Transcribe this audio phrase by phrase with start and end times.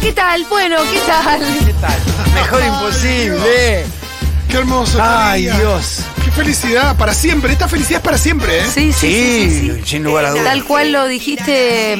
[0.00, 0.44] ¿qué tal?
[0.48, 1.40] Bueno, ¿qué tal?
[1.66, 2.00] ¿Qué tal?
[2.34, 3.84] Mejor imposible.
[4.48, 4.98] Qué hermoso.
[5.00, 5.48] Ay.
[5.48, 6.00] Dios.
[6.24, 7.52] Qué felicidad, para siempre.
[7.52, 8.66] Esta felicidad es para siempre, ¿eh?
[8.66, 9.80] Sí, sí, sí, sí, sí.
[9.84, 10.44] sin lugar a dudas.
[10.44, 11.98] Tal cual lo dijiste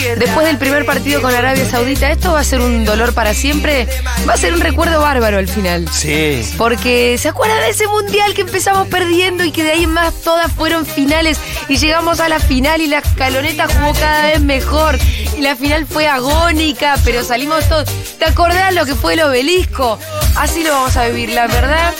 [0.00, 2.10] después del primer partido con Arabia Saudita.
[2.10, 3.86] Esto va a ser un dolor para siempre.
[4.28, 5.88] Va a ser un recuerdo bárbaro al final.
[5.92, 6.42] Sí.
[6.56, 10.14] Porque se acuerdan de ese mundial que empezamos perdiendo y que de ahí en más
[10.22, 11.38] todas fueron finales
[11.68, 14.98] y llegamos a la final y la escaloneta jugó cada vez mejor
[15.36, 17.88] y la final fue agónica, pero salimos todos.
[18.18, 19.98] ¿Te acordás lo que fue el obelisco?
[20.36, 21.92] Así lo vamos a vivir, la verdad.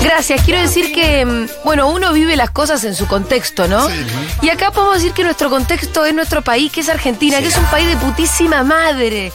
[0.00, 3.88] Gracias, quiero decir que, mm, bueno, uno vive las cosas en su contexto, ¿no?
[4.42, 7.56] Y acá podemos decir que nuestro contexto es nuestro país, que es Argentina, que es
[7.56, 9.32] un país de putísima madre.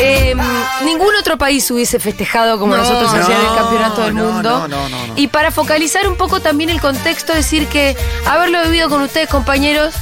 [0.00, 0.36] Eh,
[0.84, 4.50] ningún otro país hubiese festejado como No, nosotros hacían el no, campeonato del no, mundo.
[4.50, 5.12] no, no, no, no.
[5.16, 9.94] Y para focalizar un poco también el contexto, decir que haberlo vivido con ustedes, compañeros,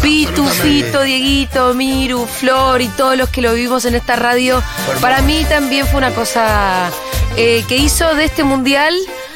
[0.00, 0.44] Pitu.
[0.46, 4.62] Fito, Dieguito, Miru, Flor y todos los que lo vivimos en esta radio,
[5.00, 6.90] para mí también fue una cosa
[7.36, 8.94] eh, que hizo de este mundial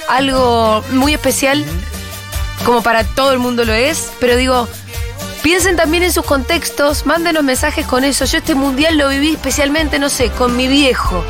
[0.09, 1.65] algo muy especial,
[2.65, 4.69] como para todo el mundo lo es, pero digo,
[5.43, 8.25] piensen también en sus contextos, mándenos mensajes con eso.
[8.25, 11.25] Yo este mundial lo viví especialmente, no sé, con mi viejo.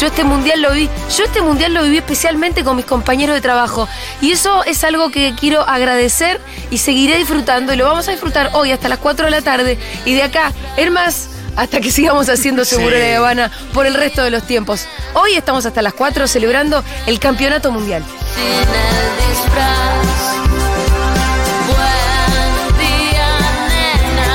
[0.00, 3.40] Yo este mundial lo vi, yo este mundial lo viví especialmente con mis compañeros de
[3.40, 3.88] trabajo.
[4.20, 7.72] Y eso es algo que quiero agradecer y seguiré disfrutando.
[7.72, 9.78] Y lo vamos a disfrutar hoy hasta las 4 de la tarde.
[10.04, 14.22] Y de acá, es más, hasta que sigamos haciendo Seguro de Habana por el resto
[14.22, 14.86] de los tiempos.
[15.14, 18.02] Hoy estamos hasta las 4 celebrando el campeonato mundial.
[21.68, 23.28] Buen día,
[23.68, 24.30] nena,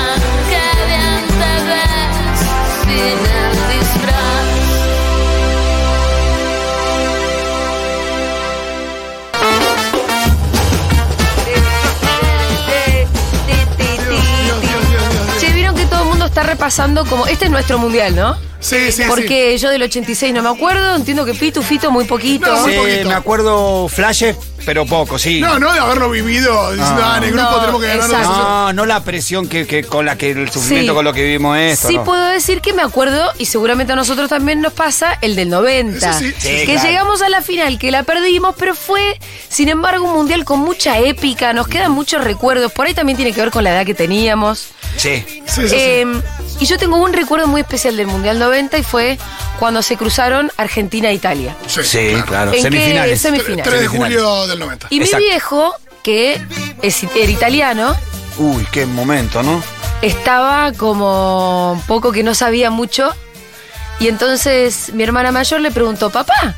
[0.50, 2.40] qué bien te ves
[2.84, 4.48] sin el disfraz.
[15.40, 17.28] Che, vieron que todo el mundo está repasando como.
[17.28, 18.47] Este es nuestro mundial, ¿no?
[18.60, 22.48] Sí, sí, Porque yo del 86 no me acuerdo, entiendo que Pitu, Fito muy poquito.
[22.48, 23.08] No, muy Sí, poquito.
[23.10, 24.36] me acuerdo flashes,
[24.68, 25.40] pero poco, sí.
[25.40, 26.74] No, no de haberlo vivido.
[26.74, 27.16] Diciendo, Ah.
[27.20, 28.06] en el grupo No, tenemos que ganar.
[28.06, 28.30] exacto.
[28.30, 30.96] No, no la presión que, que con la que el sufrimiento Sí.
[30.96, 31.88] con lo que vivimos esto.
[31.88, 32.04] Sí ¿no?
[32.04, 36.10] puedo decir que me acuerdo, y seguramente a nosotros también nos pasa, el del 90.
[36.10, 36.82] Eso sí, sí, que claro.
[36.90, 39.18] llegamos a la final, que la perdimos, pero fue,
[39.48, 42.74] sin embargo, un mundial con mucha épica, nos quedan muchos recuerdos.
[42.74, 44.68] Por ahí también tiene que ver con la edad que teníamos.
[44.98, 45.24] Sí.
[45.26, 45.76] Sí, sí, sí.
[45.78, 46.06] Eh,
[46.60, 49.18] y yo tengo un recuerdo muy especial del Mundial 90 y fue
[49.60, 51.56] cuando se cruzaron Argentina e Italia.
[51.68, 52.52] Sí, Sí, claro.
[52.52, 53.22] ¿En qué Semifinales.
[53.22, 53.64] semifinales?
[53.64, 54.18] 3 de Semifinales.
[54.22, 54.88] julio del 90.
[54.90, 55.18] Y Exacto.
[55.18, 55.74] mi viejo,
[56.04, 56.42] que
[56.82, 57.96] es, era italiano,
[58.38, 59.64] Uy, qué momento, ¿no?
[60.04, 63.12] estaba como un poco que no sabía mucho.
[64.00, 66.56] Y entonces mi hermana mayor le preguntó, papá,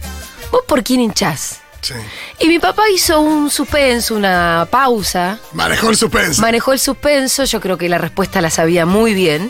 [0.51, 1.61] ¿vos por quién hinchás?
[1.81, 1.93] Sí.
[2.39, 6.41] Y mi papá hizo un suspenso, una pausa, Manejó el suspense.
[6.41, 9.49] manejó el suspenso, yo creo que la respuesta la sabía muy bien,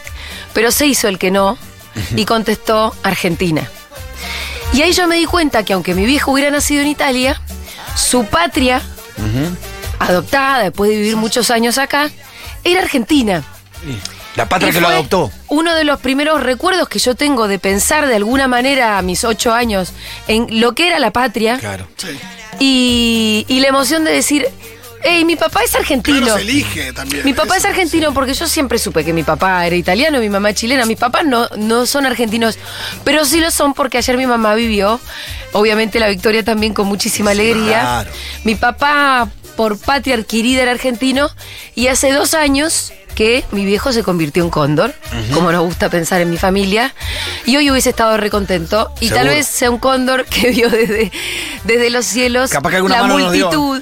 [0.53, 1.57] pero se hizo el que no
[2.15, 3.67] y contestó Argentina.
[4.73, 7.41] Y ahí yo me di cuenta que aunque mi viejo hubiera nacido en Italia,
[7.95, 8.81] su patria,
[9.99, 12.09] adoptada después de vivir muchos años acá,
[12.63, 13.43] era Argentina.
[14.35, 15.31] La patria Y que lo adoptó.
[15.47, 19.23] Uno de los primeros recuerdos que yo tengo de pensar de alguna manera a mis
[19.23, 19.91] ocho años
[20.27, 21.87] en lo que era la patria Claro.
[21.97, 22.07] Sí.
[22.59, 24.47] y, y la emoción de decir,
[25.03, 26.19] hey, mi papá es argentino.
[26.19, 27.25] Claro, se elige también.
[27.25, 30.51] Mi papá es argentino porque yo siempre supe que mi papá era italiano, mi mamá
[30.51, 30.85] es chilena.
[30.85, 32.57] Mis papás no, no son argentinos,
[33.03, 34.99] pero sí lo son porque ayer mi mamá vivió,
[35.53, 37.79] obviamente la victoria también con muchísima alegría.
[37.81, 38.11] claro.
[38.43, 41.29] Mi papá, por patria adquirida, era argentino
[41.75, 44.93] y hace dos años que mi viejo se convirtió en cóndor,
[45.33, 46.93] como nos gusta pensar en mi familia,
[47.45, 51.11] y hoy hubiese estado recontento y tal vez sea un cóndor que vio desde,
[51.65, 53.81] desde los cielos Capaz que alguna la mano multitud.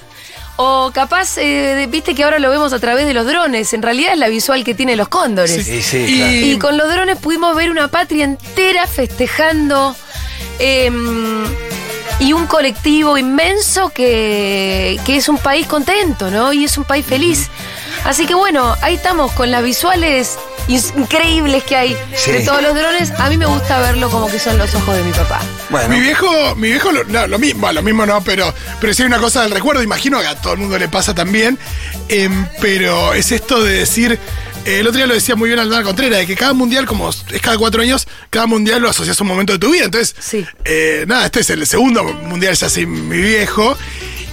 [0.59, 3.73] O capaz, eh, de- viste que ahora lo vemos a través de los drones.
[3.73, 5.63] En realidad es la visual que tienen los cóndores.
[5.63, 6.31] Sí, sí, Y- claro.
[6.33, 9.95] Y con los drones pudimos ver una patria entera festejando.
[10.59, 11.43] em,
[12.19, 16.51] y un colectivo inmenso que, que es un país contento, ¿no?
[16.51, 17.49] Y es un país feliz.
[18.05, 20.37] Así que bueno, ahí estamos con las visuales
[20.67, 22.31] increíbles que hay Sí.
[22.31, 23.11] de todos los drones.
[23.17, 25.39] A mí me gusta verlo como que son los ojos de mi papá.
[25.69, 25.89] Bueno.
[25.89, 29.07] Mi viejo, mi viejo, lo, no, lo mismo, lo mismo no, pero, pero sí hay
[29.07, 31.57] una cosa del recuerdo, imagino que a todo el mundo le pasa también,
[32.09, 34.19] em, pero es esto de decir,
[34.65, 37.09] eh, el otro día lo decía muy bien Aldana Contreras, de que cada mundial, como
[37.09, 40.15] es cada cuatro años, cada mundial lo asocias a un momento de tu vida, entonces,
[40.19, 40.45] Sí.
[40.65, 43.77] eh, nada, este es el segundo mundial ya sin mi viejo,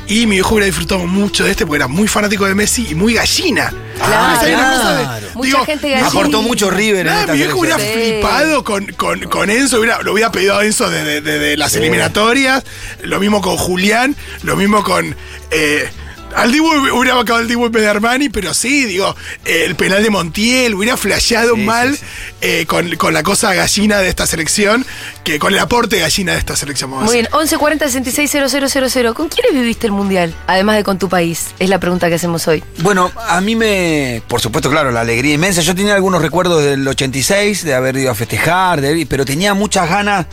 [0.07, 2.95] y mi viejo hubiera disfrutado mucho de este porque era muy fanático de Messi y
[2.95, 3.73] muy gallina.
[3.97, 5.27] Claro, Entonces, hay una cosa de- claro.
[5.35, 6.09] Mucha gente gallina.
[6.09, 7.79] Aportó mucho River en Nada, esta mi viejo hubiera.
[7.79, 7.85] Sí.
[7.95, 11.75] flipado con, con, con Enzo, hubiera- lo hubiera pedido a Enzo desde de, de las
[11.77, 12.65] eliminatorias,
[13.03, 15.17] lo mismo con Julián, lo mismo con.
[15.51, 15.89] eh,
[16.37, 19.15] Al Dibu hubiera bacado el Dibu en vez de Armani, pero sí, digo,
[19.45, 22.05] el penal de Montiel hubiera flasheado Sí, mal sí, sí.
[22.41, 24.85] eh, con, con la cosa gallina de esta selección,
[25.23, 26.91] que con el aporte gallina de esta selección.
[26.91, 27.37] vamos a Muy bien, decir.
[27.39, 28.31] 11 40 66
[28.93, 29.15] 000.
[29.15, 30.35] ¿Con quiénes viviste el mundial?
[30.47, 31.49] Además de con tu país.
[31.59, 32.65] Es la pregunta que hacemos hoy.
[32.79, 34.21] Bueno, a mí me.
[34.29, 35.61] Por supuesto, claro, la alegría inmensa.
[35.61, 39.89] Yo tenía algunos recuerdos del 86, de haber ido a festejar, de- pero tenía muchas
[39.89, 40.27] ganas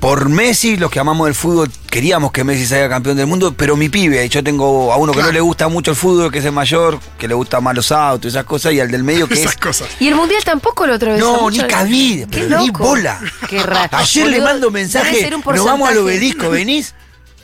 [0.00, 0.76] por Messi.
[0.76, 4.28] Los que amamos el fútbol queríamos que Messi salga campeón del mundo, pero mi pibe,
[4.28, 6.98] yo tengo a uno que no le gusta mucho el fútbol, que es el mayor,
[7.18, 9.58] que le gusta más los autos, esas cosas, y al del medio que Esas es.
[9.58, 9.88] cosas.
[10.00, 11.32] Y el mundial tampoco lo atravesó.
[11.36, 11.62] No, mucho.
[11.62, 12.26] ni cabida,
[12.58, 13.20] ni bola.
[13.48, 13.96] Qué raro.
[13.96, 16.94] Ayer le mando mensaje, nos vamos al obelisco, ¿venís?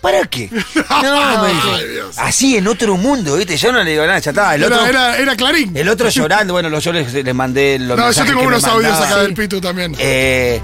[0.01, 0.49] ¿Para qué?
[1.03, 1.49] No, me.
[1.75, 2.17] Ay, Dios.
[2.19, 3.57] Así en otro mundo, ¿viste?
[3.57, 4.55] Yo no le digo nada, ya está.
[4.55, 5.77] El otro, Era, Clarín.
[5.77, 8.47] el otro llorando, bueno, lo- yo les, les mandé los no, yo mensajes tengo que
[8.47, 9.11] me unos audios mandaba.
[9.15, 9.95] acá del Pitu también.
[9.99, 10.61] Eh,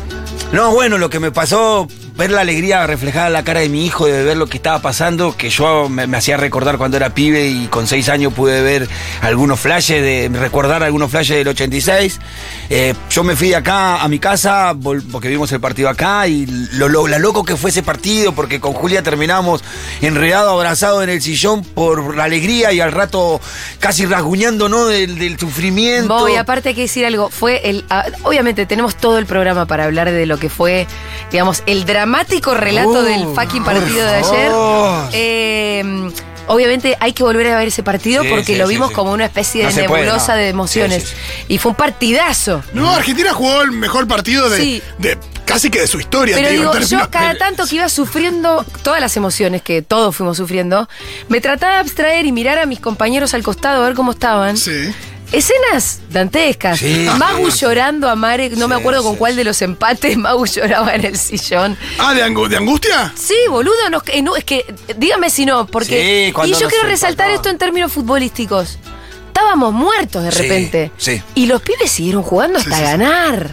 [0.53, 3.87] no, bueno, lo que me pasó, ver la alegría reflejada en la cara de mi
[3.87, 7.49] hijo, de ver lo que estaba pasando, que yo me, hacía recordar cuando era pibe
[7.49, 8.89] y con seis años pude ver
[9.23, 12.21] algunos flashes, de recordar algunos flashes del 86.
[12.71, 14.75] Eh, yo me fui de acá a mi casa,
[15.11, 18.73] porque vimos el partido acá, y lo, la loco que fue ese partido, porque con
[18.73, 19.63] Julia terminamos
[20.01, 23.41] enredado, abrazado en el sillón por la alegría y al rato
[23.79, 24.87] casi rasguñando, ¿no?
[24.87, 26.19] Del, sufrimiento.
[26.19, 29.85] Voy, aparte hay que decir algo, fue el, ah, obviamente tenemos todo el programa para
[29.85, 30.87] hablar de lo que fue,
[31.31, 34.51] digamos, el dramático relato Oh, del fucking partido de ayer.
[35.13, 36.11] Eh,
[36.47, 38.95] obviamente hay que volver a ver ese partido Sí, porque sí, lo vimos sí.
[38.95, 40.39] como una especie No de puede, nebulosa no.
[40.39, 41.03] de emociones.
[41.05, 42.63] Sí, sí, Y fue un partidazo.
[42.75, 44.83] No, Argentina jugó el mejor partido de, Sí.
[44.99, 45.17] de
[45.47, 46.37] casi que de su historia.
[46.37, 50.89] Pero digo, yo cada tanto que iba sufriendo todas las emociones que todos fuimos sufriendo,
[51.29, 54.57] me trataba de abstraer y mirar a mis compañeros al costado a ver cómo estaban.
[54.59, 54.93] Sí.
[55.33, 56.79] Escenas dantescas.
[56.79, 57.61] Sí, Magu sí.
[57.61, 61.17] llorando a Marek, no me acuerdo con cuál de los empates Magu lloraba en el
[61.19, 61.77] sillón.
[61.99, 63.13] Ah, ¿de, angu- de angustia?
[63.17, 64.65] Sí, boludo, no, eh, no, es que
[64.97, 68.79] dígame si no, porque Sí, y yo quiero resaltar esto en términos futbolísticos.
[69.35, 70.91] Estábamos muertos de Sí, repente.
[70.99, 71.23] sí.
[71.35, 72.83] Y los pibes siguieron jugando hasta sí, sí.
[72.83, 73.51] ganar.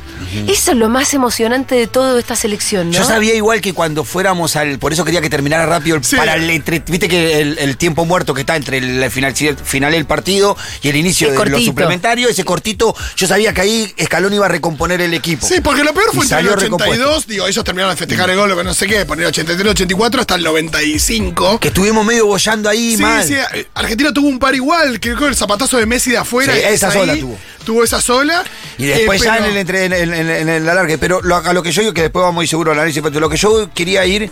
[0.47, 2.97] Eso es lo más emocionante de toda esta selección, ¿no?
[2.97, 4.77] Yo sabía igual que cuando fuéramos al.
[4.77, 6.17] Por eso quería que terminara rápido el, Sí.
[6.17, 9.91] para el entre- Viste que el, el tiempo muerto que está entre el final, final
[9.93, 13.93] del partido y el inicio Es de los suplementarios, ese cortito, yo sabía que ahí
[13.97, 15.47] Escalón iba a recomponer el equipo.
[15.47, 18.35] Sí, porque lo peor fue entre el salió 82, digo, ellos terminaron de festejar el
[18.37, 21.59] gol, lo que no sé qué, poner 83, 84 hasta el 95.
[21.59, 23.23] Que estuvimos medio bollando ahí Sí, mal.
[23.23, 26.53] sí, eh, Argentina tuvo un par igual, que que el zapatazo de Messi de afuera.
[26.53, 27.37] Sí, y esa ahí sola tuvo.
[27.65, 28.43] Tuvo esa sola.
[28.77, 30.97] Y después eh, ya pero- en el, entre, en, el- en el- en el alargue.
[30.97, 33.01] Pero lo- a lo que yo digo, que después vamos a ir seguro al análisis,
[33.03, 34.31] pero lo que yo quería ir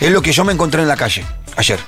[0.00, 1.24] es lo que yo me encontré en la calle
[1.56, 1.78] ayer.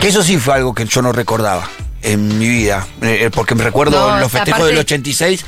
[0.00, 1.68] Que eso sí fue algo que yo no recordaba
[2.02, 2.86] en mi vida.
[3.02, 5.44] eh, eh, porque me recuerdo No, los festejos aparte- del 86.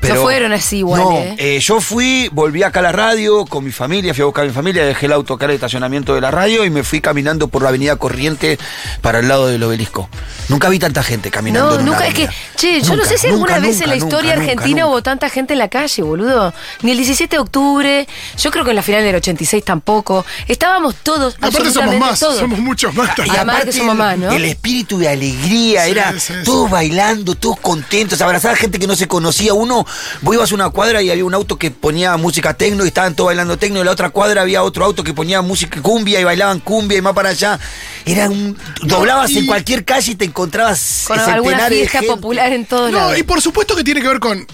[0.00, 1.34] Pero fueron así igual, No, ¿eh?
[1.38, 4.46] eh, yo fui, volví acá a la radio con mi familia, fui a buscar a
[4.46, 7.00] mi familia, dejé el auto acá en el estacionamiento de la radio y me fui
[7.00, 8.58] caminando por la avenida Corriente
[9.00, 10.08] para el lado del obelisco.
[10.48, 11.70] Nunca vi tanta gente caminando.
[11.70, 13.80] No, en una nunca, es que, che, yo no Nunca, sé si alguna nunca, vez
[13.80, 14.86] en la nunca, historia nunca, argentina nunca.
[14.92, 16.54] hubo tanta gente en la calle, boludo.
[16.82, 18.06] Ni el 17 de octubre,
[18.38, 20.24] yo creo que en la final del 86 tampoco.
[20.46, 22.38] Estábamos todos, Aparte somos más, todos.
[22.38, 23.10] somos muchos más.
[23.18, 24.30] Y Además aparte que somos el, más, ¿no?
[24.30, 26.32] el espíritu de alegría, Sí, era sí, sí.
[26.44, 29.54] todos bailando, todos contentos, abrazar a gente que no se conocía.
[29.54, 29.85] Uno,
[30.22, 33.14] vos ibas a una cuadra y había un auto que ponía música tecno y estaban
[33.14, 36.20] todos bailando tecno, y en la otra cuadra había otro auto que ponía música cumbia
[36.20, 37.58] y bailaban cumbia y más para allá.
[38.04, 38.56] Era un.
[38.82, 42.14] doblabas y- en cualquier calle y te encontrabas Con alguna de fiesta gente.
[42.14, 43.18] popular en todos No, lados.
[43.18, 44.46] y por supuesto que tiene que ver con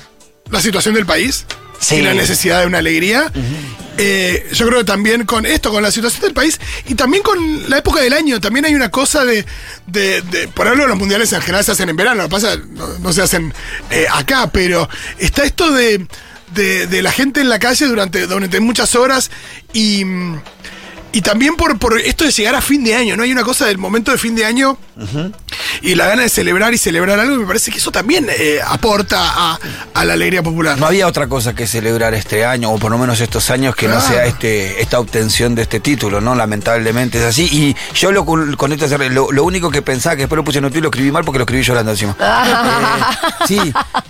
[0.50, 1.44] la situación del país
[1.82, 1.96] Sí.
[1.96, 3.30] y la necesidad de una alegría.
[3.98, 6.58] Eh, yo creo que también con esto, con la situación del país
[6.88, 9.44] y también con la época del año, también hay una cosa de,
[9.86, 12.56] de, de- por ejemplo, los mundiales en general se hacen en verano, lo que pasa
[12.56, 13.52] no, no se hacen
[13.90, 16.06] eh, acá, pero está esto de,
[16.54, 19.30] de, de la gente en la calle durante, durante muchas horas
[19.74, 20.04] y,
[21.12, 23.24] y también por, por esto de llegar a fin de año, ¿no?
[23.24, 24.78] Hay una cosa del momento de fin de año
[25.80, 28.60] y la gana de celebrar y celebrar algo, y me parece que eso también eh,
[28.66, 29.58] aporta a,
[29.94, 30.78] a la alegría popular.
[30.78, 33.88] No había otra cosa que celebrar este año, o por lo menos estos años, que
[33.88, 36.34] no sea este, esta obtención de este título, ¿no?
[36.34, 37.48] Lamentablemente es así.
[37.50, 40.64] Y yo lo, con esto lo, lo único que pensaba, que después lo puse en
[40.64, 42.16] Twitter y lo escribí mal porque lo escribí llorando encima.
[43.42, 43.58] Eh, sí,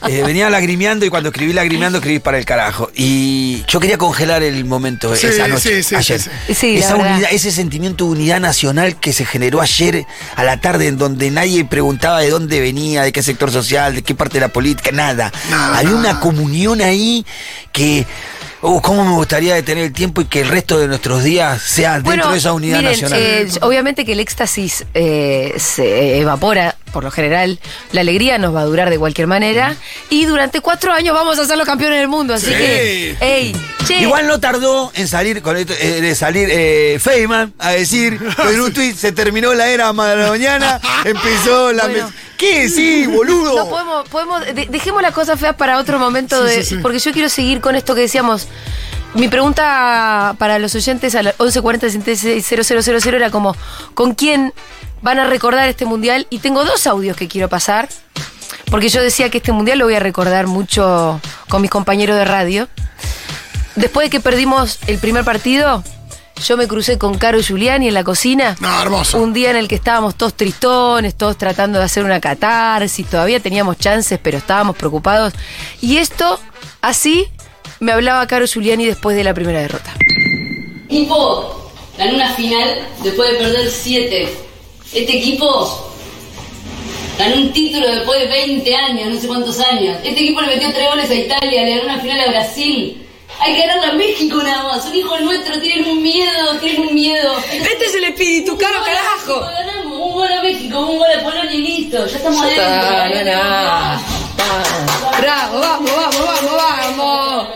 [0.08, 2.90] eh, venía lagrimeando y cuando escribí lagrimeando escribí para el carajo.
[2.94, 6.20] Y yo quería congelar el momento Sí, esa noche, sí, sí, ayer.
[6.20, 6.54] sí, sí.
[6.54, 10.04] Sí, la Esa unidad, ese sentimiento de unidad nacional que se generó ayer
[10.37, 14.03] a la tarde en donde nadie preguntaba de dónde venía, de qué sector social, de
[14.03, 15.33] qué parte de la política, nada.
[15.51, 17.25] Nada, Había una comunión ahí
[17.73, 18.07] que,
[18.62, 22.00] oh, cómo me gustaría detener el tiempo y que el resto de nuestros días sea
[22.00, 23.19] dentro de esa unidad miren, nacional.
[23.21, 27.59] eh, obviamente que el éxtasis eh, se evapora por lo general,
[27.92, 29.76] la alegría nos va a durar de cualquier manera.
[30.11, 32.35] Y durante cuatro años vamos a ser los campeones del mundo.
[32.35, 32.52] Así Sí.
[32.52, 33.97] que, ey, che.
[34.02, 38.19] Igual no tardó en salir con esto, eh, de salir eh, Feynman a decir
[38.50, 42.12] en un tuit se terminó la era mañana, empezó la Bueno.
[42.42, 42.68] ¿Qué?
[42.68, 43.54] Sí, boludo.
[43.56, 46.82] No podemos, podemos de- dejemos las cosas feas para otro momento, Sí, de, sí, sí.
[46.82, 48.49] porque yo quiero seguir con esto que decíamos.
[49.14, 53.54] Mi pregunta para los oyentes al 1140 0000 era como,
[53.94, 54.52] ¿con quién
[55.02, 56.26] van a recordar este mundial?
[56.30, 57.88] Y tengo dos audios que quiero pasar,
[58.70, 62.25] porque yo decía que este mundial lo voy a recordar mucho con mis compañeros de
[62.25, 62.68] radio.
[63.76, 65.84] Después de que perdimos el primer partido,
[66.42, 68.56] yo me crucé con Caro Giuliani en la cocina.
[68.61, 69.20] No, hermoso.
[69.20, 73.40] Un día en el que estábamos todos tristones, todos tratando de hacer una catarsis, todavía
[73.40, 75.32] teníamos chances, pero estábamos preocupados.
[75.80, 76.40] Y esto,
[76.80, 77.26] así,
[77.80, 79.92] me hablaba Caro Giuliani después de la primera derrota.
[80.88, 84.28] equipo ganó una final después de perder 7.
[84.92, 85.90] Este equipo
[87.18, 89.96] ganó un título después de 20 años, no sé cuántos años.
[90.04, 93.06] Este equipo le metió 3 goles a Italia, le ganó una final a Brasil.
[93.41, 94.85] Hay que ganarle a México nada más.
[94.85, 97.37] Son hijos nuestros, tienen un miedo, tienen un miedo.
[97.53, 101.59] Este es el espíritu, México, Ganamos, un gol a México, un gol a Polonia y
[101.62, 102.07] listo.
[102.07, 102.62] Ya estamos adentro.
[105.21, 107.49] Bravo, vamos, vamos, vamos, vamos.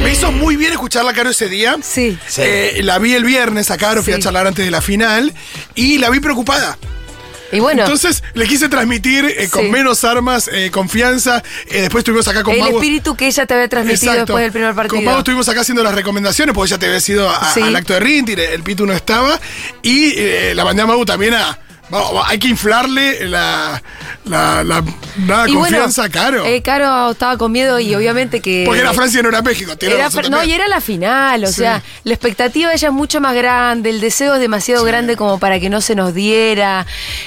[0.00, 1.76] Me hizo muy bien escucharla Caro ese día.
[1.82, 2.18] Sí.
[2.26, 2.42] Sí.
[2.44, 4.18] Eh, la vi el viernes a Caro, fui Sí.
[4.18, 5.32] a charlar antes de la final
[5.74, 6.76] y la vi preocupada.
[7.52, 9.70] Y bueno, Entonces le quise transmitir eh, con Sí.
[9.70, 11.42] menos armas, eh, confianza.
[11.70, 12.78] Eh, después estuvimos acá con el Mago.
[12.78, 14.32] espíritu que ella te había transmitido Exacto.
[14.32, 14.96] después del primer partido.
[14.96, 17.60] Con Mago estuvimos acá haciendo las recomendaciones, porque ya te había sido Sí.
[17.60, 19.38] al acto de Rintir, el Pitu no estaba.
[19.82, 20.14] Y
[20.54, 21.58] la mandé a Mago también a.
[22.26, 23.82] hay que inflarle la,
[24.24, 24.82] la,
[25.16, 26.44] bueno, confianza a Caro.
[26.46, 28.62] eh, Caro estaba con miedo y obviamente que.
[28.66, 29.72] porque era Francia y no era México.
[29.80, 31.54] Era no, y era la final, o Sí.
[31.54, 35.38] sea, la expectativa de ella es mucho más grande, el deseo es demasiado grande como
[35.38, 36.86] para que no se nos diera.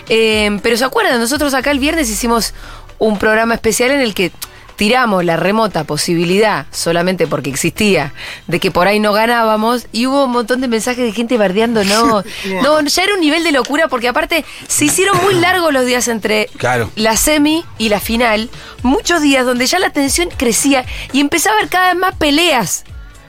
[0.10, 2.53] Eh, pero se acuerdan, nosotros acá el viernes hicimos
[2.98, 4.31] un programa especial en el que
[4.75, 8.13] tiramos la remota posibilidad, solamente porque existía,
[8.48, 11.84] de que por ahí no ganábamos, y hubo un montón de mensajes de gente bardeando,
[11.84, 12.24] no,
[12.63, 16.08] no, ya era un nivel de locura, porque aparte se hicieron muy largos los días
[16.08, 16.89] entre Claro.
[16.96, 18.50] la semi y la final,
[18.84, 22.84] muchos días donde ya la tensión crecía y empezaba a haber cada vez más peleas.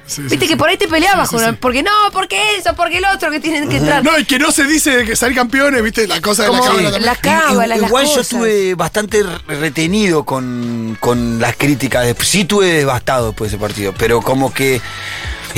[0.07, 0.49] Sí, Viste sí.
[0.49, 1.37] que por ahí te peleabas sí.
[1.61, 4.05] porque no, porque eso, porque el otro que tienen que entrar.
[4.05, 7.77] No, y que no se dice que salir campeones, viste, la cosa de la cábala,
[7.77, 8.23] las Igual yo cosas.
[8.33, 12.07] estuve bastante re- retenido con, con las críticas.
[12.23, 14.81] Sí estuve devastado después de ese partido, pero como que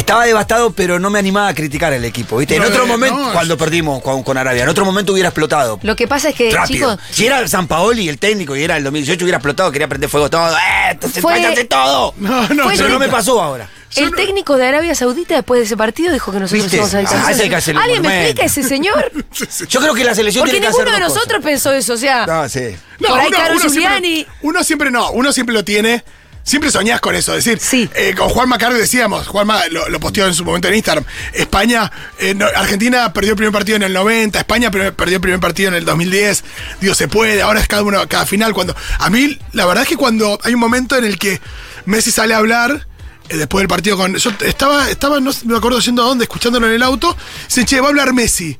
[0.00, 2.38] estaba devastado, pero no me animaba a criticar al equipo.
[2.38, 2.57] ¿viste?
[2.57, 5.78] En otro momento, no, cuando perdimos con, con Arabia, en otro momento hubiera explotado.
[5.83, 6.97] Lo que pasa es que, Rápido.
[6.97, 9.88] chicos, si era el San Paoli, el técnico, y era el 2018, hubiera explotado, quería
[9.88, 10.57] prender fuego todo.
[10.57, 10.99] ¡Eh!
[11.21, 12.14] Fue- todo.
[12.19, 13.69] No, no, pero no me pasó ahora.
[13.97, 16.76] el técnico de Arabia Saudita después de ese partido dijo que nosotros ¿Viste?
[16.76, 19.11] íbamos a Ah, hay que ¿Alguien me explica ese señor?
[19.69, 21.45] Yo creo que la selección Porque tiene que hacer ninguno de nosotros cosas.
[21.45, 22.76] pensó eso, o sea, No, sí.
[23.00, 23.31] No, por ahí
[23.71, 26.05] siempre, uno siempre no, uno siempre lo tiene.
[26.49, 27.90] Siempre soñás con eso, es decir, Sí.
[27.95, 31.93] eh, con Juan Macardi decíamos, Juanma lo, lo posteó en su momento en Instagram, España,
[32.19, 35.40] eh, no, Argentina perdió el primer partido en el 90, España per- perdió el primer
[35.40, 36.45] partido en el 2010,
[36.81, 39.90] digo, se puede, ahora es cada uno, cada final, cuando, a mí, la verdad es
[39.90, 41.38] que cuando hay un momento en el que
[41.85, 42.87] Messi sale a hablar,
[43.28, 46.67] eh, después del partido con, yo estaba, estaba, no me acuerdo yendo a dónde, escuchándolo
[46.67, 47.14] en el auto,
[47.47, 48.59] dice, che, va a hablar Messi.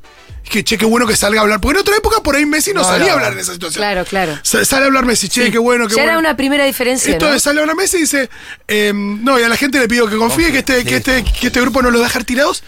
[0.51, 1.61] Que che, qué bueno que salga a hablar.
[1.61, 3.13] Porque en otra época por ahí Messi no, No, salía no.
[3.13, 3.81] a hablar en esa situación.
[3.83, 4.39] Claro, claro.
[4.43, 6.11] Sa- Sale a hablar Messi, che, qué bueno, qué ya bueno.
[6.13, 8.31] era una primera diferencia, Esto sale a hablar Messi y dice,
[8.67, 10.85] eh, no, y a la gente le pido que confíe, que, este, sí.
[10.87, 12.63] que, este, que este grupo no los va a dejar tirados.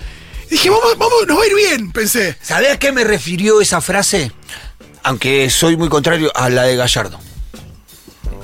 [0.48, 2.36] Y dije, vamos, vamos, nos va a ir bien, pensé.
[2.42, 4.30] ¿Sabés a qué me refirió esa frase?
[5.02, 7.18] Aunque soy muy contrario a la de Gallardo.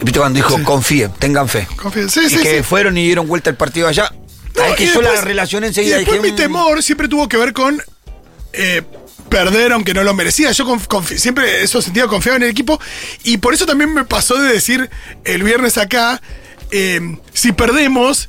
[0.03, 1.67] ¿Viste cuando dijo, confíen, tengan fe?
[1.77, 2.09] Confíen.
[2.11, 2.63] Sí, y sí, que sí.
[2.63, 4.11] fueron y dieron vuelta el partido allá.
[4.55, 5.97] No, que y yo la después- relacioné Y enseguida.
[5.97, 7.83] después dije, mi mm, temor siempre tuvo que ver con
[8.53, 8.83] eh,
[9.29, 10.51] perder aunque no lo merecía.
[10.53, 10.65] Yo
[11.17, 12.81] siempre eso sentía confiaba en el equipo.
[13.25, 14.89] Y por eso también me pasó de decir
[15.25, 16.21] el viernes acá,
[16.71, 17.01] eh,
[17.33, 18.29] si perdemos,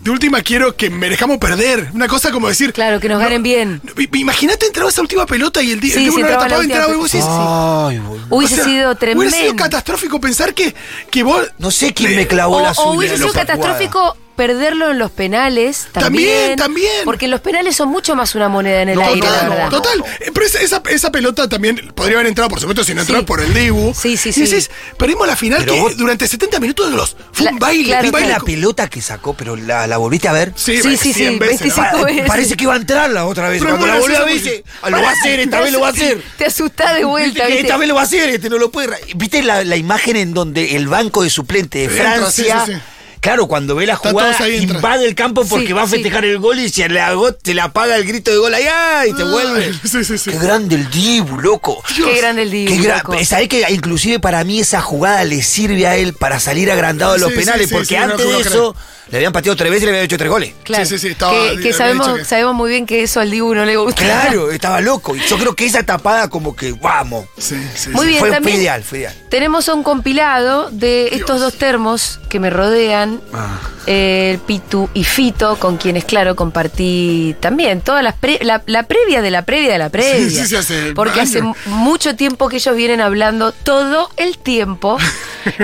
[0.00, 1.90] de última quiero que merezcamos perder.
[1.92, 2.72] Una cosa como decir...
[2.72, 3.82] Claro, que nos ganen bien.
[4.14, 6.62] Imagínate entraba esa última pelota y el, di- Sí, el tipo sí, no la tapaba,
[6.62, 7.28] entraba y vos pelota.
[7.28, 8.26] decís, Ay, boludo.
[8.30, 9.20] Hubiese o sea, sido tremendo.
[9.28, 10.74] Hubiera sido catastrófico pensar que,
[11.10, 11.46] que vos.
[11.58, 12.90] No sé quién me clavó o, la o suya.
[12.98, 16.56] hubiese en sido catastrófico perderlo en los penales también.
[16.56, 17.04] También, también.
[17.04, 19.68] Porque los penales son mucho más una moneda en el No, aire, Total, la verdad.
[19.68, 20.04] total.
[20.20, 23.18] Eh, Pero esa, esa, esa pelota también podría haber entrado, por supuesto, si no entró
[23.18, 23.24] Sí.
[23.26, 23.92] por el Dibu.
[23.94, 24.40] Sí, sí, y sí.
[24.46, 27.16] decís, perdimos la final Pero que vos- durante 70 minutos de los.
[27.32, 28.32] Fue La- un baile, claro, un ¿Viste baile.
[28.32, 30.54] la pelota que sacó, pero la, la volviste a ver?
[30.56, 31.98] Sí, Sí, sí, 100 sí, veces, 25 ¿no?
[32.00, 32.26] Pa- veces.
[32.26, 33.60] Parece que iba a entrar la otra vez.
[33.60, 35.80] Pero Cuando la volvió a ver, dice, "Ah, lo va a hacer, esta vez lo
[35.80, 36.22] va a hacer.
[36.38, 38.88] Te asustás de vuelta, esta vez lo va a hacer, este no lo puede.
[39.16, 42.82] ¿Viste la, la imagen en donde el banco de suplente de Francia sí, sí, sí.
[43.20, 45.92] Claro, cuando ve la jugada, ahí invade el campo porque Sí, va a sí.
[45.92, 47.00] festejar el gol y se le,
[47.44, 49.72] se le apaga el grito de gol allá y te vuelve.
[49.90, 50.30] Sí, sí, sí.
[50.30, 51.82] Qué grande el Dibu, loco.
[51.94, 53.24] Qué grande el Qué Dibu, gra- loco.
[53.24, 57.18] ¿Sabés que inclusive para mí esa jugada le sirve a él para salir agrandado de
[57.20, 57.62] los Sí, penales?
[57.62, 58.76] sí, sí, porque sí, antes no, de eso
[59.10, 60.54] le habían pateado tres veces y le habían hecho tres goles.
[60.62, 60.84] Claro.
[60.84, 63.54] Sí, sí, sí, estaba- que, que sabemos, que- sabemos muy bien que eso al Dibu
[63.54, 64.02] no le gusta.
[64.02, 65.16] Claro, estaba loco.
[65.16, 67.26] Y yo creo que esa tapada como que, vamos.
[67.38, 68.08] Sí, sí, Muy sí.
[68.08, 69.14] bien, fue, fue también ideal, fue ideal.
[69.28, 73.58] tenemos un compilado de estos dos termos que me rodean, Ah.
[73.86, 79.20] el Pitu y Fito, con quienes, claro, compartí también toda las pre- la, la previa
[79.22, 80.28] de la previa de la previa.
[80.42, 84.98] sí, sí, hace Porque hace mucho tiempo que ellos vienen hablando todo el tiempo.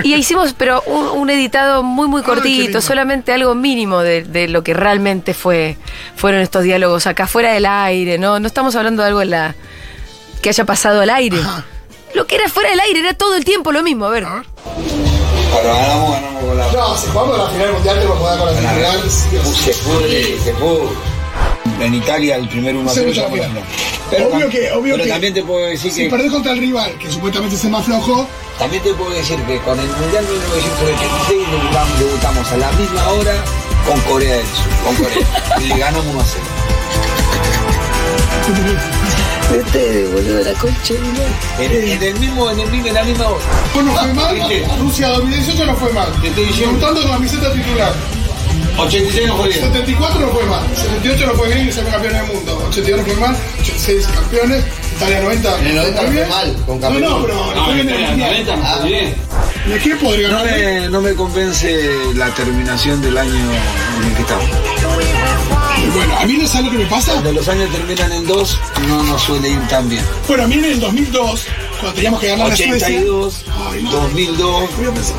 [0.02, 4.49] y hicimos, pero un, un editado muy, muy qué cortito, solamente algo mínimo de, de
[4.49, 5.76] lo que realmente fue
[6.16, 8.40] fueron estos diálogos acá fuera del aire, ¿no?
[8.40, 9.54] No estamos hablando de algo en la
[10.42, 11.38] que haya pasado al aire.
[11.38, 11.64] Ajá.
[12.14, 14.25] Lo que era fuera del aire era todo el tiempo lo mismo, a ver.
[14.25, 14.47] A ver.
[15.54, 16.73] Pero ganamos, ganamos con la.
[16.73, 19.73] No, si jugamos la final mundial, te vas a jugar con la sí.
[19.73, 21.15] Se puede, se puede.
[21.80, 23.28] En Italia el primer 1 Sí, mucho la
[24.11, 26.59] Pero, Obvio que- obvio pero que- también te puedo decir Si que perdés contra el
[26.59, 28.26] rival, que supuestamente es el más flojo,
[28.59, 33.35] también te puedo decir que con el Mundial 1986 debutamos, debutamos a la misma hora
[33.87, 35.26] con Corea del Sur, con Corea.
[35.61, 36.45] y le ganamos 1 a 0.
[39.66, 40.95] Ustedes, boludo, la concha
[41.59, 43.45] en, en el mismo, en el mismo, en la misma hora.
[43.73, 44.35] pues no fue mal.
[44.35, 44.66] ¿Viste?
[44.78, 46.09] Rusia 2018 no fue mal.
[46.21, 46.78] Te estoy diciendo.
[46.78, 47.92] Preguntando con la camiseta titular.
[48.78, 49.61] 86 no fue bien.
[49.61, 50.62] 74 no fue mal.
[50.76, 52.66] 78 no fue bien y somos campeones del mundo.
[52.68, 53.37] 82 no fue mal.
[53.61, 54.64] 86 campeones.
[54.97, 55.59] Italia 90.
[55.61, 56.26] En el 90 ¿Está bien?
[56.26, 57.23] fue mal, con No, no, campeón.
[57.26, 59.16] pero no fue bien en el mundial.
[59.68, 64.14] ¿Y a quién podría No me, no me convence la terminación del año en el
[64.14, 64.47] que estamos.
[65.95, 67.12] Bueno, a mí no sabe lo que me pasa.
[67.12, 70.04] Cuando los años terminan en dos, no nos suele ir tan bien.
[70.28, 71.47] Bueno, a mí en el 2002,
[71.78, 72.87] cuando teníamos que ganar a Suecia.
[72.87, 73.90] 82, Ay, no.
[73.92, 74.76] 2002.
[74.76, 75.16] Voy a pensar.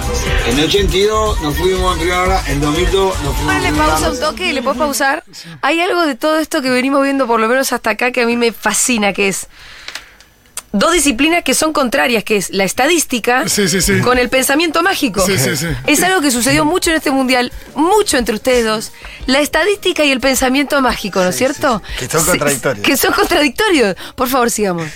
[0.48, 4.12] En el 82 nos fuimos en primera hora, en 2002 nos fuimos Ponle primera pausa
[4.12, 5.24] un toque, le puedes pausar.
[5.62, 8.26] Hay algo de todo esto que venimos viendo, por lo menos hasta acá, que a
[8.26, 9.48] mí me fascina, que es
[10.74, 14.00] dos disciplinas que son contrarias, que es la estadística Sí, sí, sí.
[14.02, 15.26] con el pensamiento mágico.
[15.26, 15.68] Sí, sí, sí.
[15.88, 18.92] Es algo que sucedió mucho en este mundial, mucho entre ustedes dos.
[19.26, 21.82] La estadística y el pensamiento mágico, ¿no es cierto?
[21.98, 22.86] Que son Sí, contradictorios.
[22.86, 23.96] Que son contradictorios.
[24.16, 24.88] Por favor, sigamos.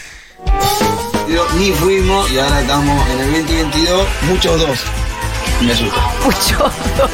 [1.58, 4.80] Ni fuimos y ahora estamos en el 2022, muchos dos.
[5.62, 6.02] Me asusta.
[6.26, 6.58] Mucho
[6.98, 7.12] dos.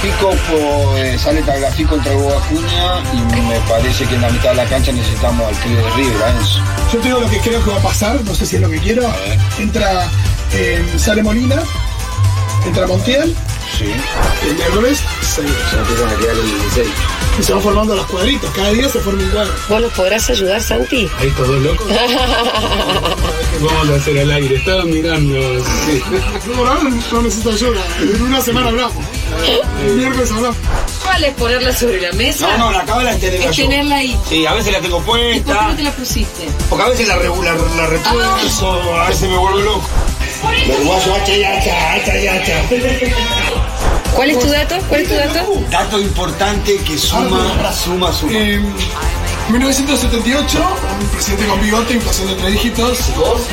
[0.00, 4.54] Fico pues, sale Tagliafico contra Boca Acuña y me parece que en la mitad de
[4.54, 6.60] la cancha necesitamos al pibe de River, a Enzo.
[6.92, 8.70] Yo te digo lo que creo que va a pasar, no sé si es lo
[8.70, 9.02] que quiero.
[9.58, 10.08] Entra,
[10.52, 11.56] eh, sale Molina,
[12.66, 13.34] entra Montiel,
[13.78, 13.84] Sí.
[14.48, 16.88] el miércoles, se, Se empiezan a quedar los 16.
[17.38, 18.50] y se van formando los cuadritos.
[18.54, 19.52] Cada día se forma un cuadro.
[19.68, 21.08] ¿Vos nos podrás ayudar, Santi?
[21.20, 21.86] Ahí todos locos.
[23.60, 24.56] Vamos a hacer al aire.
[24.56, 25.64] Estaba mirando.
[25.86, 26.02] sí.
[26.48, 27.80] No, no, necesito ayuda.
[28.00, 29.04] En una semana hablamos.
[29.84, 30.56] El miércoles hablamos.
[31.04, 32.56] ¿Cuál es ponerla sobre la mesa?
[32.56, 33.62] No, no, la cámara es tenerla Es yo.
[33.64, 34.18] tenerla ahí.
[34.28, 36.48] Sí, a veces la tengo ¿Y por qué puesta, no te la pusiste?
[36.68, 39.88] porque a veces la, rebu- la, la repuesto, a veces me vuelvo loco.
[40.66, 42.54] Los uruguayos, hacha y hacha, hacha y hacha.
[44.14, 44.78] ¿Cuál es tu dato?
[44.88, 45.62] ¿Cuál es tu dato?
[45.70, 48.32] Dato importante que suma, suma, suma.
[48.32, 48.64] En
[49.52, 50.58] 1978,
[51.00, 52.98] un presidente con bigote, inflación de tres dígitos.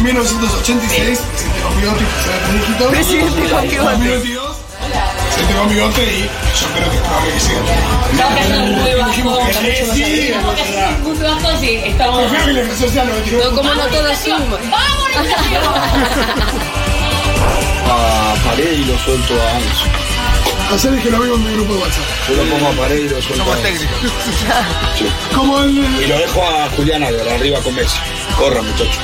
[0.01, 2.88] 1986, presidente con bigote, inflación de tres dígitos.
[2.91, 3.91] Presidente con bigote.
[3.91, 4.58] 2022,
[5.25, 7.62] presidente con bigote y yo creo que es probable que siga.
[11.03, 12.19] Muy bajo, sí, estamos.
[12.21, 13.43] Prefiero que la inflación sea 99.
[13.43, 14.60] No, como no todas suman.
[17.88, 19.86] A pared y lo suelto a Enzo.
[20.74, 22.04] Ayer dije lo mismo en mi grupo de WhatsApp.
[22.28, 23.86] Yo lo pongo a pared y lo suelto a Enzo.
[25.36, 25.78] Como el.
[26.04, 27.98] Y lo dejo a Julián Álvarez arriba con Messi.
[28.38, 29.00] Corra, muchacho.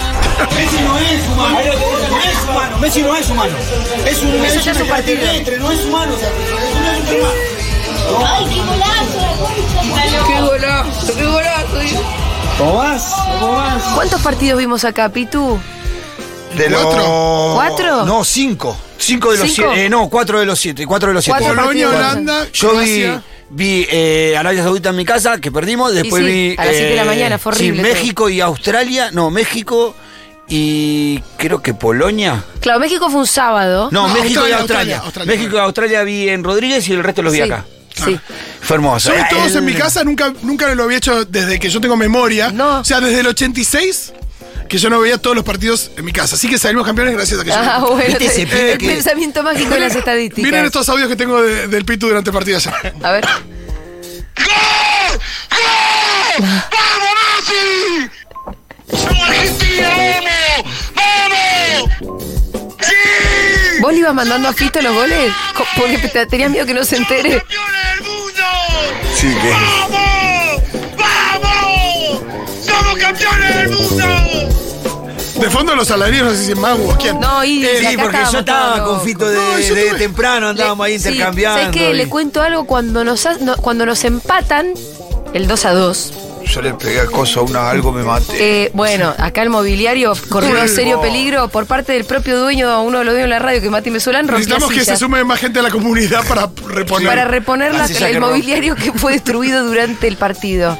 [0.55, 1.59] Messi no es humano.
[2.09, 2.77] No es humano.
[2.79, 3.55] Messi no es humano.
[4.05, 6.13] Es un, es un extraterrestre, no es humano.
[6.15, 7.61] Es un Superman.
[8.25, 10.27] ¡Ay, qué golazo!
[10.27, 11.15] ¡Qué golazo!
[11.15, 12.03] ¡Qué golazo!
[12.57, 13.15] ¿Cómo vas?
[13.39, 13.83] ¿Cómo vas?
[13.95, 15.59] ¿Cuántos partidos vimos acá, Pitu?
[16.57, 16.81] De los...
[16.83, 17.51] ¿Cuatro?
[17.55, 18.05] ¿Cuatro?
[18.05, 18.77] No, cinco.
[18.97, 19.69] Cinco de los ¿Cinco?
[19.71, 19.85] siete.
[19.85, 20.85] Eh, no, cuatro de los siete.
[20.85, 21.39] Cuatro de los siete.
[21.39, 22.11] Cuatro Polonia, partidos.
[22.11, 23.23] Holanda, Yo vi, Croacia.
[23.49, 25.93] vi eh, Arabia Saudita en mi casa, que perdimos.
[25.93, 26.55] Después sí, vi.
[26.57, 27.93] a las siete de la eh, mañana, fue sí, horrible todo.
[27.93, 29.09] México y Australia.
[29.11, 29.95] No, México
[30.47, 32.43] y creo que Polonia.
[32.59, 33.89] Claro, México fue un sábado.
[33.91, 34.95] No, No, México y Australia, Australia.
[34.97, 35.33] Australia, Australia.
[35.35, 37.65] México y Australia vi en Rodríguez y el resto los vi Sí, acá.
[38.05, 38.19] Sí.
[38.61, 39.11] Fue hermoso.
[39.11, 41.79] Vi Eh, todos el- en mi casa, nunca, nunca lo había hecho desde que yo
[41.81, 42.51] tengo memoria.
[42.51, 42.79] No.
[42.79, 44.13] O sea, desde el 86,
[44.71, 46.35] que yo no veía todos los partidos en mi casa.
[46.35, 47.55] Así que salimos campeones gracias a que yo.
[47.57, 48.05] Ah, bueno.
[48.07, 50.45] ¿Viste ese pibe el que- pensamiento mágico de las estadísticas.
[50.45, 52.73] Miren estos audios que tengo de- del Pitu durante el partido ayer.
[53.03, 53.25] A ver.
[56.39, 57.11] ¡Vamos,
[57.49, 58.09] Messi!
[59.05, 59.89] ¡Vamos, Argentina!
[60.95, 61.89] ¡Vamos!
[62.01, 62.23] ¡Vamos!
[62.79, 63.81] ¡Sí!
[63.81, 65.33] ¿Vos le ibas mandando a Fito los goles?
[65.75, 67.39] Porque te- tenías miedo que no se entere.
[67.39, 68.43] ¡Campeones del mundo!
[69.15, 69.49] Sí, que.
[69.49, 70.30] ¡Vamos!
[73.01, 73.19] ¡Vamos!
[73.19, 74.57] ¡Somos campeones del mundo!
[75.39, 77.19] De fondo los salarios, no sé si es Magu o quién.
[77.19, 79.01] No, y Sí, acá porque yo estaba con.
[79.01, 79.37] Fito de,
[79.91, 81.57] No, temprano, andábamos ahí Sí, intercambiando.
[81.61, 81.89] ¿Sabes qué?
[81.89, 82.65] y Le cuento algo.
[82.65, 84.73] Cuando nos, no- cuando nos empatan,
[85.33, 86.13] el 2 a 2.
[86.45, 88.65] Yo le pegué al coso a una, algo me maté.
[88.65, 93.05] eh, bueno, acá el mobiliario corrió serio peligro por parte del propio dueño, uno de
[93.05, 95.59] los dueños de la radio, que Mati Mesolán, rompió Necesitamos que se sume más gente
[95.59, 97.07] a la comunidad para reponer.
[97.07, 100.77] para reponer La el mobiliario que fue destruido durante el partido.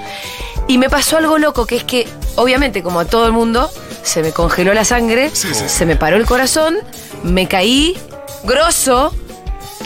[0.71, 3.69] Y me pasó algo loco, que es que, obviamente, como a todo el mundo,
[4.03, 5.65] se me congeló la sangre, Sí, sí.
[5.67, 6.77] se me paró el corazón,
[7.23, 7.97] me caí,
[8.45, 9.13] grosso.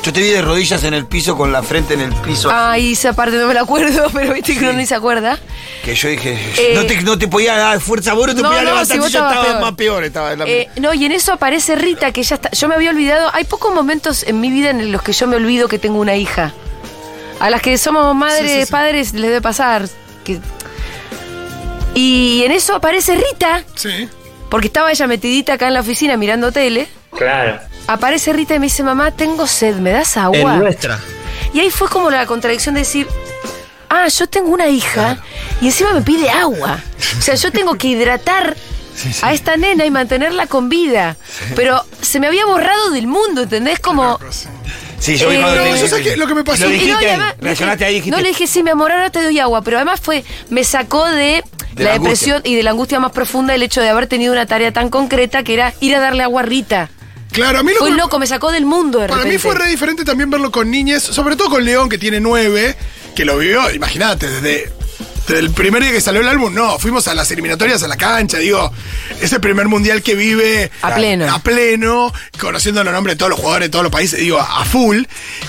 [0.04, 2.52] Yo te vi de rodillas en el piso con la frente en el piso.
[2.54, 5.40] Ay, esa parte no me la acuerdo, pero viste que uno ni se acuerda.
[5.84, 8.50] Que yo dije, Eh, no, te, no te podía dar fuerza, vos no te no,
[8.50, 9.62] podías no, levantar, si vos yo estaba peor.
[9.62, 10.04] más peor.
[10.04, 12.52] Estaba en la- Eh, no, y en eso aparece Rita, que ya está.
[12.52, 13.32] Yo me había olvidado.
[13.34, 16.16] Hay pocos momentos en mi vida en los que yo me olvido que tengo una
[16.16, 16.54] hija.
[17.40, 18.72] A las que somos madres, Sí, sí, sí.
[18.72, 19.90] padres, les debe pasar.
[20.24, 20.40] que-
[21.96, 24.08] Y en eso aparece Rita, Sí.
[24.50, 26.88] porque estaba ella metidita acá en la oficina mirando tele.
[27.18, 27.60] Claro.
[27.88, 30.54] Aparece Rita y me dice, mamá, tengo sed, ¿me das agua?
[30.56, 31.00] En nuestra.
[31.54, 33.08] Y ahí fue como la contradicción de decir,
[33.90, 35.18] ah, yo tengo una hija
[35.62, 36.80] y encima me pide agua.
[37.18, 38.56] O sea, yo tengo que hidratar
[39.22, 41.16] a esta nena y mantenerla con vida.
[41.56, 43.80] Pero se me había borrado del mundo, ¿entendés?
[43.80, 44.20] Como...
[45.00, 46.18] Sí, yo vi Eh, cuando no, te dije- ¿sabes qué?
[46.18, 48.16] Lo que me pasó- Lo Y Y dijiste, no, y además, reaccionaste ahí dijiste.
[48.16, 49.62] No le dije, sí, mi amor, ahora te doy agua.
[49.62, 53.12] Pero además fue, me sacó de, De la la depresión y de la angustia más
[53.12, 56.24] profunda el hecho de haber tenido una tarea tan concreta que era ir a darle
[56.24, 56.90] agua a Rita.
[57.32, 59.36] Claro, a mí lo Fue que- loco, me sacó del mundo de Para repente.
[59.38, 62.78] mí fue re diferente también verlo con niñas, sobre todo con León, que tiene nueve,
[63.14, 64.72] que lo vivió, imagínate, desde,
[65.28, 67.98] desde el primer día que salió el álbum, no, fuimos a las eliminatorias, a la
[67.98, 68.72] cancha, digo,
[69.22, 71.34] es el primer mundial que vive A pleno.
[71.34, 74.64] a pleno, conociendo los nombres de todos los jugadores de todos los países, digo, a
[74.66, 75.04] full.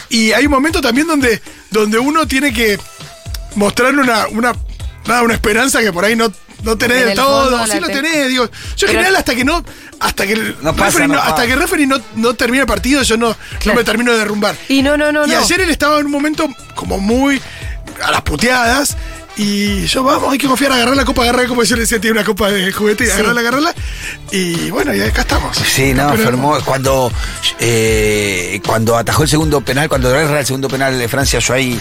[0.08, 2.78] Y hay un momento también donde, donde uno tiene que
[3.54, 4.54] mostrarle una, una,
[5.06, 8.28] nada, una esperanza que por ahí no, no tenés el todo, sí lo te- tenés,
[8.28, 8.48] digo.
[8.76, 9.62] Yo en general hasta que no,
[10.00, 12.66] hasta que el No pasa, referee no hasta que el referee no, no termine el
[12.66, 14.56] partido, yo no, no me termino de derrumbar.
[14.68, 15.38] Y no, no, no, y no.
[15.38, 17.40] ayer él estaba en un momento como muy
[18.02, 18.96] a las puteadas.
[19.38, 22.12] Y yo, vamos, hay que confiar, agarrar la copa, agarrar, como yo le decía, tiene
[22.18, 23.74] una copa de juguete, y agarrarla, agarrarla.
[24.30, 25.56] Y bueno, y acá estamos.
[25.58, 26.62] Sí, no, mundo.
[26.64, 27.12] Cuando,
[27.58, 31.78] eh, cuando atajó el segundo penal, cuando era el segundo penal de Francia, yo ahí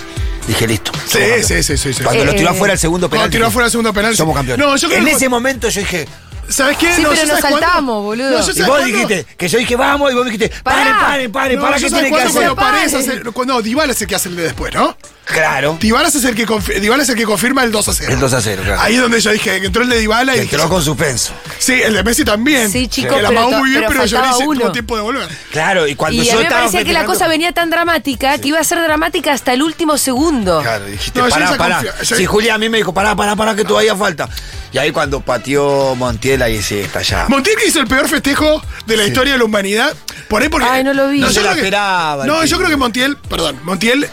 [0.47, 0.91] dije listo.
[1.07, 2.03] Sí, sí, sí, sí, sí.
[2.03, 3.21] Cuando Eh, lo tiró eh, afuera el segundo penal.
[3.23, 4.37] cuando tiró afuera el segundo penal, Somos sí.
[4.37, 4.65] campeones.
[4.65, 6.07] No, yo creo en que- ese momento yo dije.
[6.47, 6.93] ¿Sabes qué?
[6.93, 8.29] Sí, No, pero ¿yo nos saltamos, boludo.
[8.29, 11.31] No, Y ¿sabes vos dijiste que yo dije vamos y vos me dijiste paren, paren,
[11.31, 12.31] paren, No, para sabes tiene que hacer.
[12.33, 12.95] cuando Paren.
[12.95, 14.95] hace- cuando Dybala es el que hace el de después, ¿no?
[15.25, 15.77] Claro.
[15.81, 16.45] Dybala es el que,
[16.79, 18.13] Dybala es el que confirma el 2 a 0.
[18.13, 18.81] El 2 a 0, claro.
[18.81, 21.33] Ahí es donde yo dije que entró el de Dybala y dije, entró con suspenso.
[21.57, 22.71] Sí, el de Messi también.
[22.71, 24.59] Sí, chico, Que la pero amagó muy bien, pero pero, yo le hice uno.
[24.61, 25.27] tuvo tiempo de volver.
[25.51, 28.37] Claro, y cuando Y yo a mí me parecía que la cosa venía tan dramática
[28.37, 30.61] que iba a ser dramática hasta el último segundo.
[30.61, 31.81] Claro, dijiste, No, pará, pará.
[31.81, 34.29] yo- Sí, Julia a mí me dijo, pará, pará, pará, que todavía falta.
[34.71, 37.25] Y ahí cuando pateó Montiel, ahí sí, está ya.
[37.29, 39.93] Montiel que hizo el peor festejo de la historia de la humanidad.
[40.27, 40.67] Por ahí porque.
[40.69, 41.19] Ay, no lo vi.
[41.19, 44.07] No yo se la esperaba No, yo creo que Montiel, perdón, Montiel